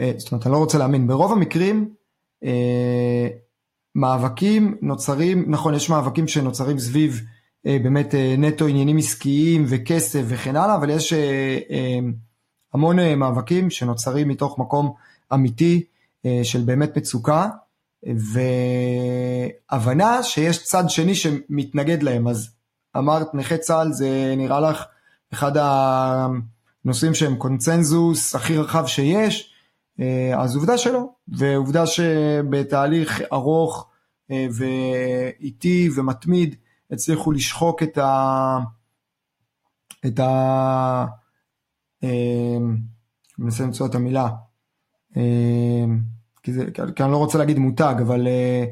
אה, 0.00 0.12
זאת 0.16 0.32
אומרת 0.32 0.46
אני 0.46 0.52
לא 0.52 0.58
רוצה 0.58 0.78
להאמין, 0.78 1.06
ברוב 1.06 1.32
המקרים 1.32 1.94
מאבקים 3.94 4.76
נוצרים, 4.82 5.44
נכון 5.48 5.74
יש 5.74 5.90
מאבקים 5.90 6.28
שנוצרים 6.28 6.78
סביב 6.78 7.20
באמת 7.64 8.14
נטו 8.38 8.66
עניינים 8.66 8.98
עסקיים 8.98 9.64
וכסף 9.68 10.22
וכן 10.28 10.56
הלאה, 10.56 10.74
אבל 10.74 10.90
יש 10.90 11.12
המון 12.74 12.96
מאבקים 13.16 13.70
שנוצרים 13.70 14.28
מתוך 14.28 14.58
מקום 14.58 14.94
אמיתי 15.34 15.84
של 16.42 16.60
באמת 16.64 16.96
מצוקה. 16.96 17.48
והבנה 19.70 20.22
שיש 20.22 20.64
צד 20.64 20.84
שני 20.88 21.14
שמתנגד 21.14 22.02
להם, 22.02 22.28
אז 22.28 22.50
אמרת 22.96 23.34
נכי 23.34 23.58
צה"ל 23.58 23.92
זה 23.92 24.34
נראה 24.36 24.60
לך 24.60 24.84
אחד 25.32 25.52
הנושאים 25.56 27.14
שהם 27.14 27.36
קונצנזוס 27.36 28.34
הכי 28.34 28.58
רחב 28.58 28.86
שיש, 28.86 29.54
אז 30.36 30.56
עובדה 30.56 30.78
שלא, 30.78 31.08
ועובדה 31.28 31.86
שבתהליך 31.86 33.22
ארוך 33.32 33.90
אה, 34.30 34.46
ואיטי 34.50 35.88
ומתמיד 35.96 36.54
הצליחו 36.90 37.32
לשחוק 37.32 37.82
את 37.82 37.98
ה... 37.98 38.58
את 40.06 40.20
ה... 40.20 41.06
אני 42.02 42.10
אה, 42.10 42.58
מנסה 43.38 43.64
למצוא 43.64 43.86
את 43.86 43.94
המילה. 43.94 44.28
כי, 46.44 46.52
זה, 46.52 46.64
כי 46.96 47.02
אני 47.02 47.12
לא 47.12 47.16
רוצה 47.16 47.38
להגיד 47.38 47.58
מותג, 47.58 47.94
אבל 48.00 48.26
אה, 48.26 48.64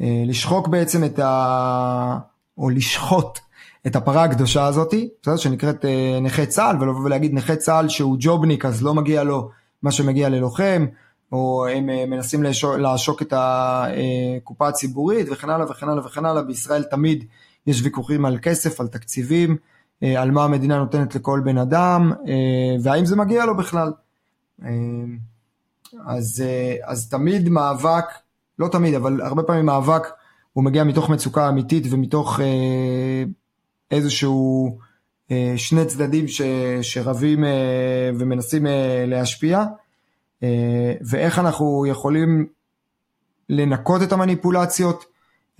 אה, 0.00 0.22
לשחוק 0.26 0.68
בעצם 0.68 1.04
את 1.04 1.18
ה... 1.18 2.18
או 2.58 2.70
לשחוט 2.70 3.38
את 3.86 3.96
הפרה 3.96 4.24
הקדושה 4.24 4.66
הזאתי, 4.66 5.08
בסדר? 5.22 5.36
שנקראת 5.36 5.84
אה, 5.84 6.18
נכה 6.22 6.46
צה"ל, 6.46 6.76
ולבוא 6.80 7.04
ולהגיד 7.04 7.34
נכה 7.34 7.56
צה"ל 7.56 7.88
שהוא 7.88 8.16
ג'ובניק 8.20 8.64
אז 8.64 8.82
לא 8.82 8.94
מגיע 8.94 9.24
לו 9.24 9.50
מה 9.82 9.92
שמגיע 9.92 10.28
ללוחם, 10.28 10.86
או 11.32 11.66
הם 11.66 11.90
אה, 11.90 12.06
מנסים 12.06 12.42
לעשוק, 12.42 12.74
לעשוק 12.74 13.22
את 13.22 13.32
הקופה 13.36 14.64
אה, 14.64 14.68
הציבורית 14.68 15.26
וכן 15.30 15.50
הלאה 15.50 15.70
וכן 15.70 15.88
הלאה 15.88 16.06
וכן 16.06 16.24
הלאה, 16.24 16.42
בישראל 16.42 16.82
תמיד 16.82 17.24
יש 17.66 17.82
ויכוחים 17.82 18.24
על 18.24 18.38
כסף, 18.42 18.80
על 18.80 18.86
תקציבים, 18.88 19.56
אה, 20.02 20.22
על 20.22 20.30
מה 20.30 20.44
המדינה 20.44 20.78
נותנת 20.78 21.14
לכל 21.14 21.40
בן 21.44 21.58
אדם, 21.58 22.12
אה, 22.28 22.76
והאם 22.82 23.06
זה 23.06 23.16
מגיע 23.16 23.46
לו 23.46 23.56
בכלל. 23.56 23.92
אה, 24.64 24.70
אז, 26.06 26.44
אה, 26.46 26.76
אז 26.84 27.08
תמיד 27.08 27.48
מאבק, 27.48 28.04
לא 28.58 28.68
תמיד, 28.68 28.94
אבל 28.94 29.20
הרבה 29.20 29.42
פעמים 29.42 29.66
מאבק 29.66 30.02
הוא 30.52 30.64
מגיע 30.64 30.84
מתוך 30.84 31.10
מצוקה 31.10 31.48
אמיתית 31.48 31.84
ומתוך 31.90 32.40
אה, 32.40 33.24
איזשהו 33.90 34.78
אה, 35.30 35.54
שני 35.56 35.84
צדדים 35.86 36.28
ש, 36.28 36.42
שרבים 36.82 37.44
אה, 37.44 38.10
ומנסים 38.18 38.66
אה, 38.66 39.04
להשפיע, 39.06 39.64
אה, 40.42 40.94
ואיך 41.00 41.38
אנחנו 41.38 41.86
יכולים 41.88 42.46
לנקות 43.48 44.02
את 44.02 44.12
המניפולציות. 44.12 45.04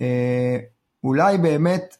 אה, 0.01 0.57
אולי 1.03 1.37
באמת 1.37 1.97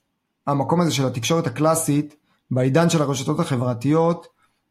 המקום 0.48 0.82
הזה 0.82 0.92
של 0.92 1.08
התקשורת 1.08 1.48
הקלאסית, 1.48 2.16
בעידן 2.52 2.90
של 2.90 3.02
הרשתות 3.02 3.40
החברתיות, 3.40 4.28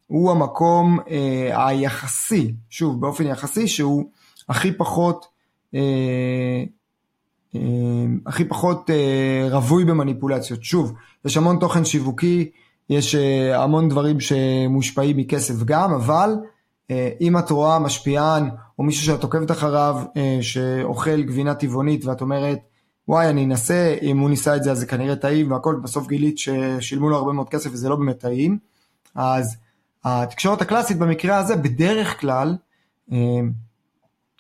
הוא 0.07 0.31
המקום 0.31 0.99
אה, 1.11 1.69
היחסי, 1.69 2.55
שוב 2.71 3.01
באופן 3.01 3.27
יחסי, 3.27 3.69
שהוא 3.69 4.05
הכי 4.49 4.73
פחות, 4.73 5.27
אה, 5.75 6.65
אה, 7.55 7.61
הכי 8.27 8.45
פחות 8.45 8.91
אה, 8.91 9.49
רווי 9.51 9.85
במניפולציות. 9.85 10.65
שוב, 10.65 10.93
יש 11.25 11.37
המון 11.37 11.59
תוכן 11.59 11.85
שיווקי, 11.85 12.51
יש 12.91 13.15
אה, 13.15 13.63
המון 13.63 13.89
דברים 13.89 14.21
שמושפעים 14.21 15.17
מכסף 15.17 15.63
גם, 15.65 15.93
אבל 15.93 16.31
אה, 16.91 17.11
אם 17.21 17.39
את 17.39 17.51
רואה 17.51 17.79
משפיען 17.79 18.49
או 18.79 18.85
מישהו 18.85 19.07
שאת 19.07 19.23
עוקבת 19.23 19.51
אחריו 19.51 19.97
אה, 20.17 20.39
שאוכל 20.41 21.23
גבינה 21.23 21.55
טבעונית 21.55 22.05
ואת 22.05 22.21
אומרת 22.21 22.59
וואי 23.09 23.31
אני 23.31 23.45
אנסה, 23.45 23.97
אם 24.03 24.19
הוא 24.19 24.31
ניסה 24.31 24.57
את 24.57 24.63
זה 24.63 24.71
אז 24.71 24.79
זה 24.79 24.87
כנראה 24.87 25.17
טעים 25.17 25.53
והכל, 25.53 25.81
בסוף 25.83 26.09
גילית 26.09 26.39
ששילמו 26.39 27.09
לו 27.09 27.17
הרבה 27.17 27.33
מאוד 27.33 27.49
כסף 27.49 27.71
וזה 27.73 27.89
לא 27.89 27.97
באמת 27.97 28.19
טעים, 28.19 28.59
אז 29.15 29.57
התקשורת 30.07 30.63
הקלאסית 30.63 30.99
במקרה 30.99 31.37
הזה 31.37 31.57
בדרך 31.57 32.21
כלל 32.21 32.57
אה, 33.13 33.19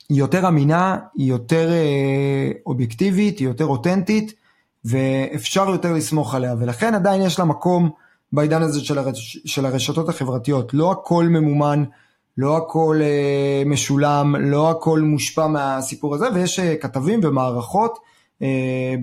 היא 0.08 0.18
יותר 0.18 0.48
אמינה, 0.48 0.98
היא 1.14 1.28
יותר 1.28 1.70
אה, 1.72 2.50
אובייקטיבית, 2.66 3.38
היא 3.38 3.48
יותר 3.48 3.66
אותנטית 3.66 4.34
ואפשר 4.84 5.68
יותר 5.68 5.92
לסמוך 5.92 6.34
עליה 6.34 6.54
ולכן 6.58 6.94
עדיין 6.94 7.22
יש 7.22 7.38
לה 7.38 7.44
מקום 7.44 7.90
בעידן 8.32 8.62
הזה 8.62 8.80
של, 8.80 8.98
הרש, 8.98 9.38
של 9.44 9.66
הרשתות 9.66 10.08
החברתיות. 10.08 10.74
לא 10.74 10.92
הכל 10.92 11.24
ממומן, 11.24 11.84
לא 12.38 12.56
הכל 12.56 13.00
אה, 13.02 13.62
משולם, 13.66 14.36
לא 14.36 14.70
הכל 14.70 15.00
מושפע 15.00 15.46
מהסיפור 15.46 16.14
הזה 16.14 16.26
ויש 16.34 16.60
כתבים 16.60 17.20
ומערכות 17.22 17.98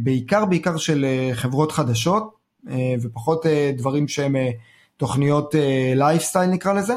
בעיקר 0.03 0.45
בעיקר 0.45 0.77
של 0.77 1.05
חברות 1.33 1.71
חדשות 1.71 2.35
ופחות 3.01 3.45
דברים 3.77 4.07
שהם 4.07 4.35
תוכניות 4.97 5.55
לייפסטייל 5.95 6.49
uh, 6.49 6.53
נקרא 6.53 6.73
לזה, 6.73 6.93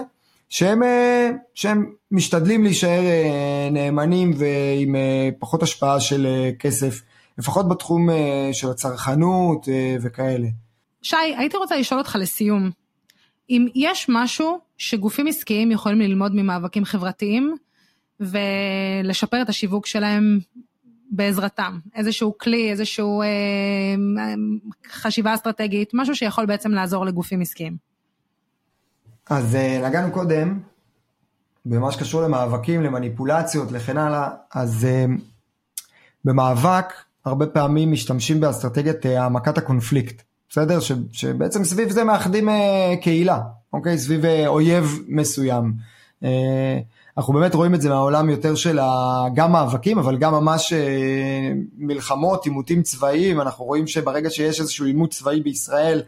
שהם, 0.48 0.82
uh, 0.82 0.86
שהם 1.54 1.92
משתדלים 2.10 2.64
להישאר 2.64 3.00
uh, 3.00 3.72
נאמנים 3.72 4.32
ועם 4.36 4.94
פחות 5.38 5.62
השפעה 5.62 6.00
של 6.00 6.26
כסף, 6.58 7.02
לפחות 7.38 7.68
בתחום 7.68 8.08
של 8.52 8.70
הצרכנות 8.70 9.68
וכאלה. 10.02 10.48
שי, 11.02 11.16
הייתי 11.16 11.56
רוצה 11.56 11.76
לשאול 11.76 12.00
אותך 12.00 12.16
לסיום, 12.20 12.70
אם 13.50 13.66
יש 13.74 14.06
משהו 14.08 14.58
שגופים 14.78 15.26
עסקיים 15.26 15.70
יכולים 15.70 16.00
ללמוד 16.00 16.34
ממאבקים 16.34 16.84
חברתיים 16.84 17.56
ולשפר 18.20 19.42
את 19.42 19.48
השיווק 19.48 19.86
שלהם 19.86 20.38
בעזרתם, 21.10 21.78
איזשהו 21.94 22.38
כלי, 22.38 22.70
איזשהו 22.70 23.22
אה, 23.22 23.26
חשיבה 24.92 25.34
אסטרטגית, 25.34 25.90
משהו 25.94 26.16
שיכול 26.16 26.46
בעצם 26.46 26.70
לעזור 26.70 27.06
לגופים 27.06 27.40
עסקיים. 27.40 27.86
אז 29.30 29.54
אה, 29.54 29.88
נגענו 29.88 30.12
קודם 30.12 30.58
במה 31.66 31.92
שקשור 31.92 32.22
למאבקים, 32.22 32.82
למניפולציות, 32.82 33.72
לכן 33.72 33.96
הלאה, 33.96 34.28
אז 34.54 34.84
אה, 34.84 35.04
במאבק 36.24 36.92
הרבה 37.24 37.46
פעמים 37.46 37.92
משתמשים 37.92 38.40
באסטרטגיית 38.40 39.06
אה, 39.06 39.22
העמקת 39.22 39.58
הקונפליקט, 39.58 40.22
בסדר? 40.50 40.80
ש, 40.80 40.92
שבעצם 41.12 41.64
סביב 41.64 41.90
זה 41.90 42.04
מאחדים 42.04 42.48
קהילה, 43.02 43.40
אוקיי? 43.72 43.98
סביב 43.98 44.24
אויב 44.46 44.98
מסוים. 45.08 45.72
אנחנו 47.18 47.32
באמת 47.32 47.54
רואים 47.54 47.74
את 47.74 47.80
זה 47.80 47.88
מהעולם 47.88 48.30
יותר 48.30 48.54
של 48.54 48.78
גם 49.34 49.52
מאבקים, 49.52 49.98
אבל 49.98 50.16
גם 50.16 50.32
ממש 50.32 50.72
מלחמות, 51.78 52.44
עימותים 52.44 52.82
צבאיים, 52.82 53.40
אנחנו 53.40 53.64
רואים 53.64 53.86
שברגע 53.86 54.30
שיש 54.30 54.60
איזשהו 54.60 54.86
עימות 54.86 55.10
צבאי 55.10 55.40
בישראל, 55.40 56.02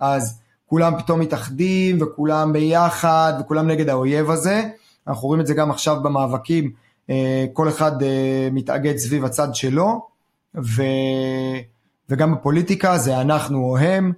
אז 0.00 0.40
כולם 0.66 0.98
פתאום 0.98 1.20
מתאחדים 1.20 1.98
וכולם 2.02 2.52
ביחד 2.52 3.32
וכולם 3.40 3.66
נגד 3.66 3.88
האויב 3.88 4.30
הזה. 4.30 4.62
אנחנו 5.08 5.28
רואים 5.28 5.40
את 5.40 5.46
זה 5.46 5.54
גם 5.54 5.70
עכשיו 5.70 5.96
במאבקים, 6.02 6.70
אה, 7.10 7.46
כל 7.52 7.68
אחד 7.68 8.02
אה, 8.02 8.48
מתאגד 8.52 8.96
סביב 8.96 9.24
הצד 9.24 9.54
שלו, 9.54 10.06
ו... 10.54 10.82
וגם 12.10 12.34
בפוליטיקה 12.34 12.98
זה 12.98 13.20
אנחנו 13.20 13.58
או 13.58 13.78
הם. 13.78 14.12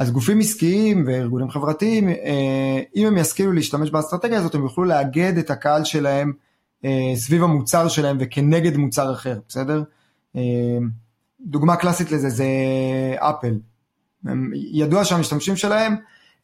אה, 0.00 0.04
אז 0.04 0.10
גופים 0.10 0.40
עסקיים 0.40 1.04
וארגונים 1.06 1.50
חברתיים, 1.50 2.08
אם 2.96 3.06
הם 3.06 3.18
ישכילו 3.18 3.52
להשתמש 3.52 3.90
באסטרטגיה 3.90 4.38
הזאת, 4.38 4.54
הם 4.54 4.62
יוכלו 4.62 4.84
לאגד 4.84 5.38
את 5.38 5.50
הקהל 5.50 5.84
שלהם 5.84 6.32
סביב 7.14 7.42
המוצר 7.42 7.88
שלהם 7.88 8.16
וכנגד 8.20 8.76
מוצר 8.76 9.12
אחר, 9.12 9.38
בסדר? 9.48 9.82
דוגמה 11.40 11.76
קלאסית 11.76 12.12
לזה 12.12 12.28
זה 12.28 12.46
אפל. 13.18 13.58
ידוע 14.54 15.04
שהמשתמשים 15.04 15.56
שלהם 15.56 15.96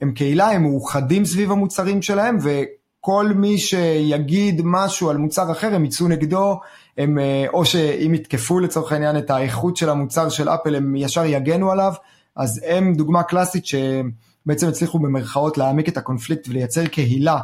הם 0.03 0.13
קהילה, 0.13 0.51
הם 0.51 0.63
מאוחדים 0.63 1.25
סביב 1.25 1.51
המוצרים 1.51 2.03
שלהם, 2.03 2.39
וכל 2.43 3.29
מי 3.35 3.59
שיגיד 3.59 4.61
משהו 4.65 5.11
על 5.11 5.17
מוצר 5.17 5.53
אחר, 5.53 5.75
הם 5.75 5.85
יצאו 5.85 6.09
נגדו, 6.09 6.61
הם, 6.99 7.19
אה, 7.19 7.45
או 7.53 7.65
שאם 7.65 8.15
יתקפו 8.15 8.61
לצורך 8.61 8.93
העניין 8.93 9.19
את 9.19 9.31
האיכות 9.31 9.77
של 9.77 9.89
המוצר 9.89 10.29
של 10.29 10.49
אפל, 10.49 10.75
הם 10.75 10.97
ישר 10.97 11.25
יגנו 11.25 11.71
עליו, 11.71 11.93
אז 12.37 12.61
הם 12.67 12.95
דוגמה 12.95 13.23
קלאסית 13.23 13.67
שבעצם 13.67 14.69
הצליחו 14.69 14.99
במרכאות 14.99 15.59
להעמיק 15.59 15.89
את 15.89 15.97
הקונפליקט 15.97 16.49
ולייצר 16.49 16.87
קהילה 16.87 17.39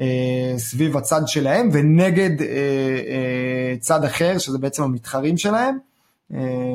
אה, 0.00 0.54
סביב 0.56 0.96
הצד 0.96 1.22
שלהם 1.26 1.68
ונגד 1.72 2.42
אה, 2.42 2.46
אה, 2.46 3.76
צד 3.80 4.04
אחר, 4.04 4.38
שזה 4.38 4.58
בעצם 4.58 4.82
המתחרים 4.82 5.36
שלהם. 5.36 5.78
אה, 6.34 6.74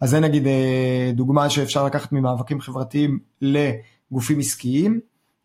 אז 0.00 0.10
זה 0.10 0.20
נגיד 0.20 0.46
אה, 0.46 1.10
דוגמה 1.14 1.50
שאפשר 1.50 1.84
לקחת 1.86 2.12
ממאבקים 2.12 2.60
חברתיים 2.60 3.18
לגופים 3.40 4.38
עסקיים. 4.38 5.00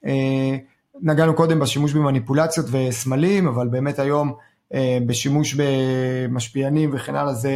אה, 0.05 0.57
נגענו 1.01 1.33
קודם 1.33 1.59
בשימוש 1.59 1.93
במניפולציות 1.93 2.65
וסמלים, 2.71 3.47
אבל 3.47 3.67
באמת 3.67 3.99
היום 3.99 4.33
אה, 4.73 4.97
בשימוש 5.05 5.55
במשפיענים 5.57 6.89
וכן 6.93 7.15
הלאה 7.15 7.33
זה, 7.33 7.51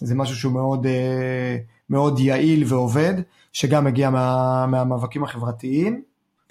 זה 0.00 0.14
משהו 0.14 0.36
שהוא 0.36 0.52
מאוד, 0.52 0.86
מאוד 1.90 2.18
יעיל 2.18 2.64
ועובד, 2.66 3.14
שגם 3.52 3.84
מגיע 3.84 4.10
מה, 4.10 4.66
מהמאבקים 4.66 5.24
החברתיים. 5.24 6.02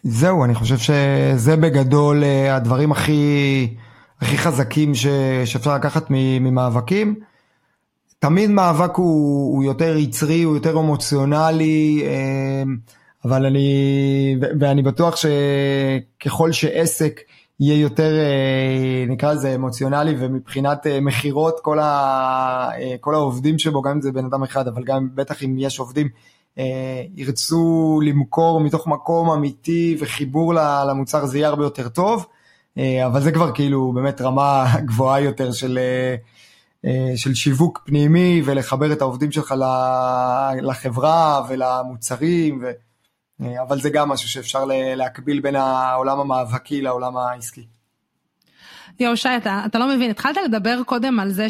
זהו, 0.03 0.43
אני 0.45 0.55
חושב 0.55 0.77
שזה 0.77 1.55
בגדול 1.55 2.23
הדברים 2.49 2.91
הכי, 2.91 3.67
הכי 4.21 4.37
חזקים 4.37 4.95
ש, 4.95 5.07
שאפשר 5.45 5.75
לקחת 5.75 6.05
ממאבקים. 6.09 7.15
תמיד 8.19 8.49
מאבק 8.49 8.95
הוא, 8.95 9.55
הוא 9.55 9.63
יותר 9.63 9.97
יצרי, 9.97 10.43
הוא 10.43 10.55
יותר 10.55 10.79
אמוציונלי, 10.79 12.03
אמ, 12.05 12.77
אבל 13.25 13.45
אני, 13.45 14.35
ואני 14.59 14.81
בטוח 14.81 15.15
שככל 15.15 16.51
שעסק 16.51 17.21
יהיה 17.59 17.81
יותר, 17.81 18.19
אה, 18.19 19.05
נקרא 19.07 19.33
לזה 19.33 19.55
אמוציונלי, 19.55 20.15
ומבחינת 20.19 20.87
אה, 20.87 20.99
מכירות, 21.01 21.59
כל, 21.59 21.79
אה, 21.79 22.69
כל 22.99 23.15
העובדים 23.15 23.59
שבו, 23.59 23.81
גם 23.81 23.91
אם 23.91 24.01
זה 24.01 24.11
בן 24.11 24.25
אדם 24.25 24.43
אחד, 24.43 24.67
אבל 24.67 24.83
גם 24.83 25.09
בטח 25.15 25.43
אם 25.43 25.55
יש 25.59 25.79
עובדים, 25.79 26.07
ירצו 27.15 27.99
למכור 28.03 28.59
מתוך 28.59 28.87
מקום 28.87 29.29
אמיתי 29.29 29.97
וחיבור 29.99 30.53
למוצר, 30.87 31.25
זה 31.25 31.37
יהיה 31.37 31.47
הרבה 31.47 31.63
יותר 31.63 31.89
טוב, 31.89 32.25
אבל 33.05 33.21
זה 33.21 33.31
כבר 33.31 33.51
כאילו 33.51 33.91
באמת 33.95 34.21
רמה 34.21 34.65
גבוהה 34.87 35.19
יותר 35.19 35.51
של... 35.51 35.79
של 37.15 37.33
שיווק 37.33 37.81
פנימי 37.85 38.41
ולחבר 38.45 38.91
את 38.91 39.01
העובדים 39.01 39.31
שלך 39.31 39.55
לחברה 40.61 41.45
ולמוצרים, 41.49 42.59
ו... 42.63 42.71
אה, 43.43 43.61
אבל 43.61 43.79
זה 43.81 43.89
גם 43.89 44.09
משהו 44.09 44.29
שאפשר 44.29 44.65
להקביל 44.95 45.39
בין 45.39 45.55
העולם 45.55 46.19
המאבקי 46.19 46.81
לעולם 46.81 47.17
העסקי. 47.17 47.65
יואו 48.99 49.17
שי, 49.17 49.29
אתה, 49.37 49.61
אתה 49.65 49.79
לא 49.79 49.87
מבין, 49.95 50.09
התחלת 50.11 50.37
לדבר 50.45 50.83
קודם 50.85 51.19
על 51.19 51.31
זה 51.31 51.47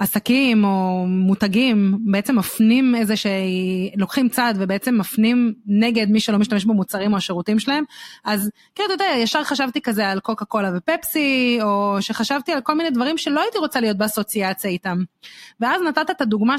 שעסקים 0.00 0.64
או 0.64 1.04
מותגים 1.08 1.98
בעצם 2.10 2.38
מפנים 2.38 2.94
איזה 2.94 3.16
שהיא, 3.16 3.90
לוקחים 3.96 4.28
צעד 4.28 4.56
ובעצם 4.58 4.98
מפנים 4.98 5.54
נגד 5.66 6.10
מי 6.10 6.20
שלא 6.20 6.38
משתמש 6.38 6.64
במוצרים 6.64 7.12
או 7.12 7.16
השירותים 7.16 7.58
שלהם, 7.58 7.84
אז 8.24 8.50
כן, 8.74 8.82
אתה 8.86 8.94
יודע, 8.94 9.04
ישר 9.16 9.44
חשבתי 9.44 9.80
כזה 9.80 10.08
על 10.08 10.20
קוקה 10.20 10.44
קולה 10.44 10.70
ופפסי, 10.76 11.58
או 11.62 11.96
שחשבתי 12.00 12.52
על 12.52 12.60
כל 12.60 12.74
מיני 12.74 12.90
דברים 12.90 13.18
שלא 13.18 13.40
הייתי 13.40 13.58
רוצה 13.58 13.80
להיות 13.80 13.96
באסוציאציה 13.96 14.70
איתם. 14.70 14.98
ואז 15.60 15.82
נתת 15.82 16.10
את 16.10 16.20
הדוגמה 16.20 16.58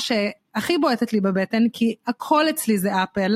שהכי 0.58 0.78
בועטת 0.78 1.14
לי 1.14 1.22
בבטן, 1.22 1.64
כי 1.74 1.96
הכל 2.08 2.50
אצלי 2.50 2.78
זה 2.78 3.04
אפל. 3.04 3.32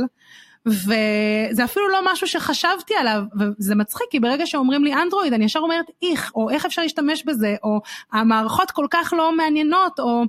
וזה 0.66 1.64
אפילו 1.64 1.90
לא 1.90 2.00
משהו 2.12 2.28
שחשבתי 2.28 2.94
עליו, 2.96 3.24
וזה 3.40 3.76
מצחיק, 3.76 4.08
כי 4.12 4.20
ברגע 4.20 4.46
שאומרים 4.46 4.84
לי 4.84 4.94
אנדרואיד, 4.94 5.34
אני 5.34 5.46
ישר 5.46 5.60
אומרת 5.60 5.86
איך, 6.02 6.32
או 6.36 6.50
איך 6.50 6.66
אפשר 6.66 6.82
להשתמש 6.82 7.24
בזה, 7.26 7.56
או 7.64 7.80
המערכות 8.12 8.72
כל 8.72 8.86
כך 8.90 9.14
לא 9.18 9.38
מעניינות, 9.38 10.00
או 10.00 10.24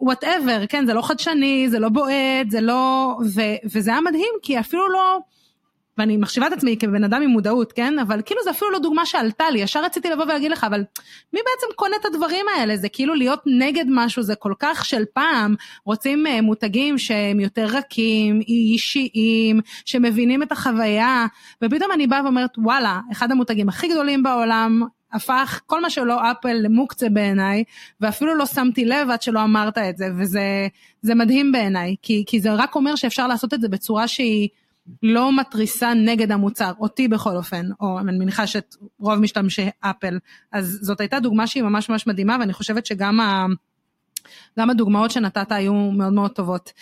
וואטאבר, 0.00 0.66
כן, 0.66 0.86
זה 0.86 0.94
לא 0.94 1.02
חדשני, 1.02 1.66
זה 1.70 1.78
לא 1.78 1.88
בועט, 1.88 2.50
זה 2.50 2.60
לא... 2.60 3.14
ו, 3.34 3.40
וזה 3.64 3.90
היה 3.90 4.00
מדהים, 4.00 4.34
כי 4.42 4.60
אפילו 4.60 4.88
לא... 4.88 5.18
ואני 6.02 6.16
מחשיבה 6.16 6.46
את 6.46 6.52
עצמי 6.52 6.76
כבן 6.76 7.04
אדם 7.04 7.22
עם 7.22 7.30
מודעות, 7.30 7.72
כן? 7.72 7.98
אבל 7.98 8.22
כאילו 8.26 8.40
זה 8.44 8.50
אפילו 8.50 8.70
לא 8.70 8.78
דוגמה 8.78 9.06
שעלתה 9.06 9.50
לי, 9.50 9.60
ישר 9.60 9.84
רציתי 9.84 10.10
לבוא 10.10 10.24
ולהגיד 10.24 10.50
לך, 10.50 10.64
אבל 10.64 10.84
מי 11.32 11.40
בעצם 11.40 11.66
קונה 11.76 11.96
את 12.00 12.04
הדברים 12.04 12.46
האלה? 12.56 12.76
זה 12.76 12.88
כאילו 12.88 13.14
להיות 13.14 13.40
נגד 13.46 13.84
משהו, 13.88 14.22
זה 14.22 14.34
כל 14.34 14.52
כך 14.58 14.84
של 14.84 15.04
פעם, 15.14 15.54
רוצים 15.84 16.26
uh, 16.26 16.40
מותגים 16.40 16.98
שהם 16.98 17.40
יותר 17.40 17.64
רכים, 17.64 18.40
אישיים, 18.48 19.60
שמבינים 19.84 20.42
את 20.42 20.52
החוויה, 20.52 21.26
ופתאום 21.62 21.92
אני 21.92 22.06
באה 22.06 22.24
ואומרת, 22.24 22.50
וואלה, 22.58 23.00
אחד 23.12 23.30
המותגים 23.30 23.68
הכי 23.68 23.88
גדולים 23.88 24.22
בעולם, 24.22 24.82
הפך 25.12 25.60
כל 25.66 25.80
מה 25.80 25.90
שלא 25.90 26.30
אפל 26.30 26.52
למוקצה 26.52 27.08
בעיניי, 27.08 27.64
ואפילו 28.00 28.34
לא 28.34 28.46
שמתי 28.46 28.84
לב 28.84 29.10
עד 29.10 29.22
שלא 29.22 29.44
אמרת 29.44 29.78
את 29.78 29.96
זה, 29.96 30.08
וזה 30.18 31.14
מדהים 31.14 31.52
בעיניי, 31.52 31.96
כי, 32.02 32.24
כי 32.26 32.40
זה 32.40 32.52
רק 32.52 32.74
אומר 32.74 32.96
שאפשר 32.96 33.26
לעשות 33.26 33.54
את 33.54 33.60
זה 33.60 33.68
בצורה 33.68 34.08
שהיא... 34.08 34.48
לא 35.02 35.40
מתריסה 35.40 35.94
נגד 35.94 36.32
המוצר, 36.32 36.72
אותי 36.80 37.08
בכל 37.08 37.36
אופן, 37.36 37.66
או 37.80 37.98
אני 37.98 38.18
מניחה 38.18 38.46
שאת 38.46 38.76
רוב 38.98 39.14
משתמשי 39.14 39.68
אפל, 39.80 40.18
אז 40.52 40.78
זאת 40.82 41.00
הייתה 41.00 41.20
דוגמה 41.20 41.46
שהיא 41.46 41.62
ממש 41.62 41.88
ממש 41.88 42.06
מדהימה, 42.06 42.36
ואני 42.40 42.52
חושבת 42.52 42.86
שגם 42.86 43.20
ה... 43.20 43.46
גם 44.58 44.70
הדוגמאות 44.70 45.10
שנתת 45.10 45.52
היו 45.52 45.74
מאוד 45.74 46.12
מאוד 46.12 46.30
טובות. 46.30 46.72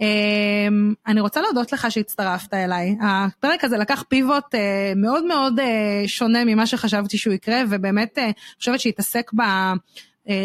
אמ, 0.00 0.94
אני 1.06 1.20
רוצה 1.20 1.40
להודות 1.40 1.72
לך 1.72 1.86
שהצטרפת 1.90 2.54
אליי. 2.54 2.96
הפרק 3.02 3.64
הזה 3.64 3.76
לקח 3.76 4.04
פיבוט 4.08 4.54
אה, 4.54 4.92
מאוד 4.96 5.24
מאוד 5.24 5.60
אה, 5.60 6.02
שונה 6.06 6.44
ממה 6.44 6.66
שחשבתי 6.66 7.18
שהוא 7.18 7.34
יקרה, 7.34 7.62
ובאמת 7.70 8.18
אה, 8.18 8.24
אני 8.24 8.32
חושבת 8.58 8.80
שהתעסק 8.80 9.30
ב... 9.34 9.42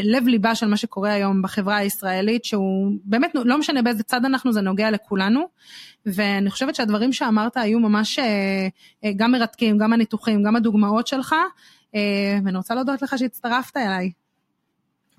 לב 0.03 0.27
ליבה 0.27 0.55
של 0.55 0.67
מה 0.67 0.77
שקורה 0.77 1.13
היום 1.13 1.41
בחברה 1.41 1.75
הישראלית, 1.75 2.45
שהוא 2.45 2.91
באמת, 3.03 3.31
לא 3.33 3.59
משנה 3.59 3.81
באיזה 3.81 4.03
צד 4.03 4.25
אנחנו, 4.25 4.53
זה 4.53 4.61
נוגע 4.61 4.91
לכולנו. 4.91 5.47
ואני 6.05 6.49
חושבת 6.49 6.75
שהדברים 6.75 7.13
שאמרת 7.13 7.57
היו 7.57 7.79
ממש 7.79 8.19
אה, 8.19 8.67
אה, 9.03 9.11
גם 9.15 9.31
מרתקים, 9.31 9.77
גם 9.77 9.93
הניתוחים, 9.93 10.43
גם 10.43 10.55
הדוגמאות 10.55 11.07
שלך, 11.07 11.35
אה, 11.95 12.39
ואני 12.45 12.57
רוצה 12.57 12.75
להודות 12.75 13.01
לך 13.01 13.15
שהצטרפת 13.17 13.77
אליי. 13.77 14.11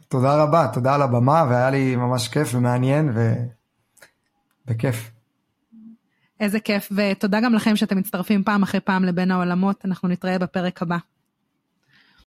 תודה 0.08 0.42
רבה, 0.42 0.68
תודה 0.74 0.94
על 0.94 1.02
הבמה, 1.02 1.46
והיה 1.50 1.70
לי 1.70 1.96
ממש 1.96 2.28
כיף 2.28 2.54
ומעניין, 2.54 3.10
ו... 3.14 3.32
בכיף. 4.66 5.10
איזה 6.40 6.60
כיף, 6.60 6.88
ותודה 6.92 7.40
גם 7.40 7.54
לכם 7.54 7.76
שאתם 7.76 7.98
מצטרפים 7.98 8.44
פעם 8.44 8.62
אחרי 8.62 8.80
פעם 8.80 9.04
לבין 9.04 9.30
העולמות, 9.30 9.84
אנחנו 9.84 10.08
נתראה 10.08 10.38
בפרק 10.38 10.82
הבא. 10.82 10.96